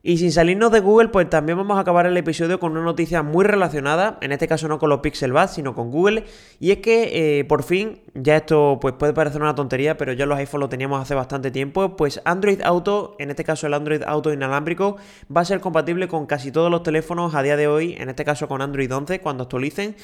Y 0.02 0.18
sin 0.18 0.30
salirnos 0.30 0.70
de 0.70 0.80
Google, 0.80 1.08
pues 1.08 1.28
también 1.28 1.58
vamos 1.58 1.76
a 1.76 1.80
acabar 1.80 2.06
el 2.06 2.16
episodio 2.16 2.60
con 2.60 2.72
una 2.72 2.82
noticia 2.82 3.22
muy 3.22 3.44
relacionada, 3.44 4.16
en 4.20 4.30
este 4.30 4.46
caso 4.46 4.68
no 4.68 4.78
con 4.78 4.90
los 4.90 5.00
Pixel 5.00 5.32
Buds, 5.32 5.50
sino 5.52 5.74
con 5.74 5.90
Google, 5.90 6.24
y 6.60 6.70
es 6.70 6.78
que 6.78 7.40
eh, 7.40 7.44
por 7.44 7.64
fin, 7.64 8.00
ya 8.22 8.37
esto 8.37 8.78
pues 8.80 8.94
puede 8.94 9.12
parecer 9.12 9.40
una 9.40 9.54
tontería, 9.54 9.96
pero 9.96 10.12
ya 10.12 10.26
los 10.26 10.38
iPhones 10.38 10.60
lo 10.60 10.68
teníamos 10.68 11.00
hace 11.00 11.14
bastante 11.14 11.50
tiempo, 11.50 11.96
pues 11.96 12.20
Android 12.25 12.60
Auto, 12.62 13.14
en 13.18 13.30
este 13.30 13.44
caso 13.44 13.66
el 13.66 13.75
Android 13.75 14.02
Auto 14.02 14.32
inalámbrico, 14.32 14.96
va 15.34 15.42
a 15.42 15.44
ser 15.44 15.60
compatible 15.60 16.08
con 16.08 16.26
casi 16.26 16.52
todos 16.52 16.70
los 16.70 16.82
teléfonos 16.82 17.34
a 17.34 17.42
día 17.42 17.56
de 17.56 17.68
hoy, 17.68 17.94
en 17.98 18.08
este 18.08 18.25
caso 18.25 18.48
con 18.48 18.62
Android 18.62 18.92
11, 18.92 19.20
cuando 19.20 19.44
actualicen. 19.44 19.96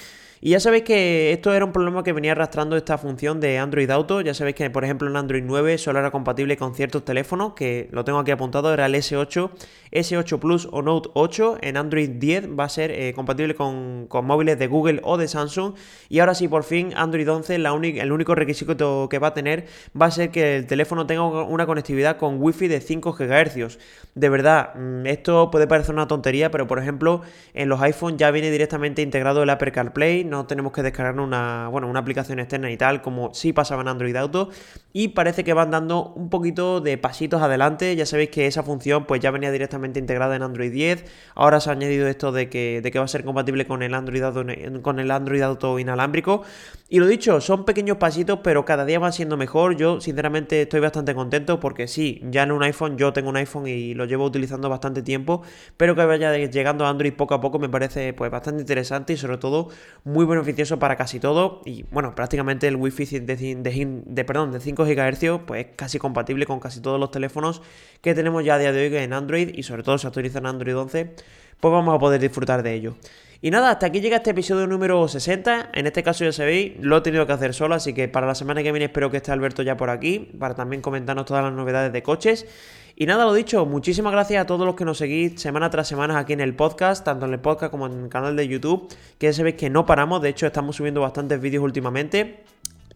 Y 0.45 0.51
ya 0.51 0.61
sabéis 0.61 0.85
que 0.85 1.33
esto 1.33 1.55
era 1.55 1.65
un 1.65 1.73
problema 1.73 2.03
que 2.03 2.13
venía 2.13 2.33
arrastrando 2.33 2.77
esta 2.77 2.99
función 2.99 3.41
de 3.41 3.57
Android 3.59 3.89
Auto. 3.91 4.21
Ya 4.21 4.35
sabéis 4.35 4.57
que, 4.57 4.69
por 4.69 4.85
ejemplo, 4.85 5.09
en 5.09 5.17
Android 5.17 5.43
9 5.43 5.79
solo 5.79 6.01
era 6.01 6.11
compatible 6.11 6.59
con 6.59 6.75
ciertos 6.75 7.03
teléfonos, 7.03 7.55
que 7.55 7.89
lo 7.93 8.05
tengo 8.05 8.19
aquí 8.19 8.31
apuntado, 8.31 8.71
era 8.71 8.85
el 8.85 8.95
S8, 8.95 9.51
S8 9.91 10.39
Plus 10.39 10.69
o 10.71 10.83
Note 10.83 11.09
8. 11.15 11.61
En 11.63 11.79
Android 11.79 12.11
10 12.11 12.51
va 12.59 12.65
a 12.65 12.69
ser 12.69 12.91
eh, 12.91 13.15
compatible 13.15 13.55
con, 13.55 14.07
móviles 14.11 14.59
de 14.59 14.67
Google 14.67 15.01
o 15.03 15.17
de 15.17 15.29
Samsung. 15.29 15.77
Y 16.11 16.19
ahora 16.19 16.35
sí, 16.35 16.47
por 16.47 16.65
fin, 16.65 16.93
Android 16.95 17.27
11, 17.27 17.57
la 17.57 17.73
el 18.05 18.13
único 18.13 18.35
requisito 18.35 19.09
que 19.09 19.19
va 19.19 19.29
a 19.29 19.35
tener 19.35 19.67
va 20.01 20.07
a 20.07 20.11
ser 20.13 20.31
que 20.31 20.57
el 20.57 20.67
teléfono 20.67 21.07
tenga 21.07 21.25
una 21.25 21.67
conectividad 21.67 22.17
con 22.17 22.41
Wi-Fi 22.41 22.69
de 22.69 22.81
5 22.81 23.13
GHz. 23.13 23.79
De 24.15 24.29
verdad, 24.29 24.75
mm, 24.77 25.07
esto 25.07 25.51
puede 25.51 25.67
parecer 25.67 25.95
una 25.95 26.07
tontería, 26.07 26.51
pero 26.53 26.69
por 26.69 26.79
ejemplo, 26.79 27.23
en 27.53 27.69
los 27.69 27.81
iPhones 27.81 28.19
ya 28.19 28.31
viene 28.31 28.51
directamente 28.51 29.03
integrado 29.03 29.43
el 29.43 29.51
Apple 29.51 29.73
CarPlay 29.73 30.25
no 30.25 30.47
tenemos 30.47 30.73
que 30.73 30.83
descargar 30.83 31.19
una, 31.19 31.69
bueno, 31.69 31.89
una 31.89 32.01
aplicación 32.01 32.39
externa 32.39 32.71
y 32.71 32.77
tal, 32.77 33.03
como 33.03 33.35
sí 33.35 33.53
pasaba 33.53 33.83
en 33.83 33.89
Android 33.89 34.15
Auto. 34.17 34.51
Y 34.93 35.09
parece 35.09 35.43
que 35.43 35.53
van 35.53 35.71
dando 35.71 36.13
un 36.15 36.31
poquito 36.31 36.81
de 36.81 36.99
pasitos 36.99 37.43
adelante. 37.43 37.97
Ya 37.97 38.07
sabéis 38.07 38.31
que 38.31 38.47
esa 38.47 38.63
función 38.63 39.07
pues 39.07 39.21
ya 39.21 39.31
venía 39.31 39.51
directamente 39.51 39.99
integrada 39.99 40.37
en 40.37 40.43
Android 40.43 40.71
10. 40.71 41.05
Ahora 41.35 41.61
se 41.61 41.71
ha 41.71 41.73
añadido 41.73 42.07
esto 42.07 42.31
de 42.31 42.49
que, 42.49 42.81
de 42.83 42.91
que 42.91 42.99
va 42.99 43.05
a 43.05 43.09
ser 43.09 43.25
compatible 43.25 43.67
con 43.67 43.83
el 43.83 43.95
Android 43.95 44.23
Auto, 44.23 44.45
con 44.83 45.01
el 45.01 45.11
Android 45.11 45.43
Auto 45.43 45.79
inalámbrico. 45.79 46.43
Y 46.89 47.01
lo 47.01 47.07
dicho, 47.07 47.41
son 47.41 47.65
pequeños 47.65 47.84
pasitos, 47.93 48.41
pero 48.43 48.65
cada 48.65 48.85
día 48.85 48.99
va 48.99 49.13
siendo 49.13 49.37
mejor. 49.37 49.77
Yo, 49.77 50.01
sinceramente, 50.01 50.63
estoy 50.63 50.81
bastante 50.81 51.15
contento 51.15 51.61
porque 51.61 51.87
sí, 51.87 52.21
ya 52.31 52.43
en 52.43 52.53
un 52.53 52.63
iPhone, 52.63 52.97
yo 52.97 53.13
tengo 53.13 53.29
un 53.29 53.37
iPhone 53.37 53.67
y 53.67 53.95
lo 53.95 54.05
llevo 54.05 54.25
utilizando 54.25 54.69
bastante 54.69 55.03
tiempo, 55.03 55.43
pero 55.77 55.95
que 55.95 56.05
vaya 56.05 56.37
llegando 56.37 56.87
a 56.87 56.89
Android 56.89 57.13
poco 57.13 57.35
a 57.35 57.41
poco 57.41 57.59
me 57.59 57.69
parece 57.69 58.13
pues 58.13 58.31
bastante 58.31 58.63
interesante 58.63 59.13
y 59.13 59.17
sobre 59.17 59.39
todo 59.39 59.69
muy 60.05 60.25
beneficioso 60.25 60.79
para 60.79 60.97
casi 60.97 61.21
todo. 61.21 61.61
Y 61.65 61.85
bueno, 61.91 62.15
prácticamente 62.15 62.67
el 62.67 62.77
Wi-Fi 62.77 63.21
de, 63.21 64.03
de, 64.07 64.25
perdón, 64.25 64.53
de 64.53 64.61
5 64.61 64.85
GHz 64.85 65.41
pues 65.47 65.67
es 65.67 65.73
casi 65.77 65.99
compatible 65.99 66.47
con 66.47 66.61
casi 66.61 66.81
todos 66.81 66.99
los 66.99 67.11
teléfonos 67.11 67.63
que 68.01 68.15
tenemos 68.15 68.45
ya 68.45 68.55
a 68.55 68.59
día 68.59 68.73
de 68.73 68.87
hoy 68.87 68.97
en 68.97 69.13
Android 69.13 69.51
y 69.55 69.63
sobre 69.63 69.83
todo 69.83 69.99
si 69.99 70.07
actualizan 70.07 70.47
Android 70.47 70.77
11, 70.77 71.15
pues 71.61 71.73
vamos 71.73 71.95
a 71.95 71.99
poder 71.99 72.21
disfrutar 72.21 72.63
de 72.63 72.75
ello. 72.75 72.97
Y 73.45 73.51
nada, 73.51 73.73
hasta 73.73 73.85
aquí 73.85 74.01
llega 74.01 74.17
este 74.17 74.31
episodio 74.31 74.67
número 74.67 75.07
60. 75.07 75.69
En 75.75 75.87
este 75.87 76.03
caso 76.03 76.25
ya 76.25 76.33
sabéis, 76.33 76.73
lo 76.81 76.97
he 76.97 77.01
tenido 77.03 77.27
que 77.27 77.35
hacer 77.35 77.53
solo, 77.53 77.75
así 77.75 77.93
que 77.93 78.09
para 78.09 78.27
la 78.27 78.35
semana 78.35 78.63
que 78.63 78.73
viene 78.73 78.87
espero 78.87 79.11
que 79.11 79.19
esté 79.19 79.33
Alberto 79.33 79.63
ya 79.63 79.77
por 79.77 79.91
aquí, 79.91 80.31
para 80.39 80.55
también 80.55 80.81
comentarnos 80.81 81.27
todas 81.27 81.45
las 81.45 81.53
novedades 81.53 81.93
de 81.93 82.03
coches. 82.03 82.47
Y 82.97 83.05
nada, 83.05 83.27
lo 83.27 83.35
dicho, 83.35 83.67
muchísimas 83.67 84.15
gracias 84.15 84.43
a 84.43 84.47
todos 84.47 84.65
los 84.65 84.75
que 84.75 84.87
nos 84.87 84.97
seguís 84.97 85.39
semana 85.39 85.69
tras 85.69 85.87
semana 85.87 86.19
aquí 86.19 86.33
en 86.33 86.41
el 86.41 86.57
podcast, 86.57 87.05
tanto 87.05 87.27
en 87.27 87.35
el 87.35 87.41
podcast 87.41 87.71
como 87.71 87.87
en 87.87 88.05
el 88.05 88.09
canal 88.09 88.35
de 88.35 88.49
YouTube, 88.49 88.89
que 89.19 89.27
ya 89.27 89.35
sabéis 89.35 89.57
que 89.57 89.69
no 89.69 89.85
paramos, 89.85 90.23
de 90.23 90.31
hecho 90.31 90.47
estamos 90.47 90.77
subiendo 90.77 91.03
bastantes 91.03 91.39
vídeos 91.39 91.63
últimamente. 91.63 92.45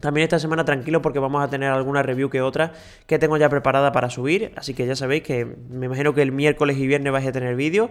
También 0.00 0.24
esta 0.24 0.38
semana 0.38 0.64
tranquilo 0.64 1.02
porque 1.02 1.18
vamos 1.18 1.42
a 1.42 1.48
tener 1.48 1.70
alguna 1.70 2.02
review 2.02 2.30
que 2.30 2.40
otra 2.40 2.72
que 3.06 3.18
tengo 3.18 3.36
ya 3.36 3.48
preparada 3.48 3.90
para 3.90 4.10
subir. 4.10 4.52
Así 4.56 4.72
que 4.72 4.86
ya 4.86 4.94
sabéis 4.94 5.24
que 5.24 5.44
me 5.44 5.86
imagino 5.86 6.14
que 6.14 6.22
el 6.22 6.30
miércoles 6.30 6.78
y 6.78 6.86
viernes 6.86 7.12
vais 7.12 7.26
a 7.26 7.32
tener 7.32 7.56
vídeo. 7.56 7.90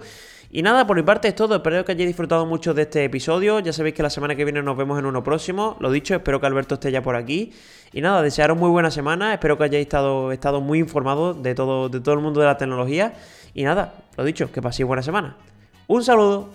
Y 0.49 0.61
nada, 0.61 0.87
por 0.87 0.95
mi 0.95 1.03
parte 1.03 1.27
es 1.27 1.35
todo. 1.35 1.57
Espero 1.57 1.83
que 1.83 1.91
hayáis 1.91 2.07
disfrutado 2.07 2.45
mucho 2.45 2.73
de 2.73 2.83
este 2.83 3.03
episodio. 3.03 3.59
Ya 3.59 3.73
sabéis 3.73 3.95
que 3.95 4.03
la 4.03 4.09
semana 4.09 4.35
que 4.35 4.45
viene 4.45 4.61
nos 4.61 4.77
vemos 4.77 4.97
en 4.97 5.05
uno 5.05 5.21
próximo. 5.21 5.75
Lo 5.81 5.91
dicho, 5.91 6.15
espero 6.15 6.39
que 6.39 6.47
Alberto 6.47 6.75
esté 6.75 6.91
ya 6.91 7.01
por 7.01 7.17
aquí. 7.17 7.51
Y 7.91 7.99
nada, 7.99 8.21
desearos 8.21 8.57
muy 8.57 8.69
buena 8.69 8.89
semana. 8.89 9.33
Espero 9.33 9.57
que 9.57 9.65
hayáis 9.65 9.87
estado, 9.87 10.61
muy 10.61 10.79
informados 10.79 11.43
de 11.43 11.55
todo, 11.55 11.89
de 11.89 11.99
todo 11.99 12.15
el 12.15 12.21
mundo 12.21 12.39
de 12.39 12.45
la 12.45 12.57
tecnología. 12.57 13.13
Y 13.53 13.63
nada, 13.63 13.95
lo 14.15 14.23
dicho, 14.23 14.49
que 14.49 14.61
paséis 14.61 14.87
buena 14.87 15.03
semana. 15.03 15.35
Un 15.87 16.03
saludo. 16.03 16.49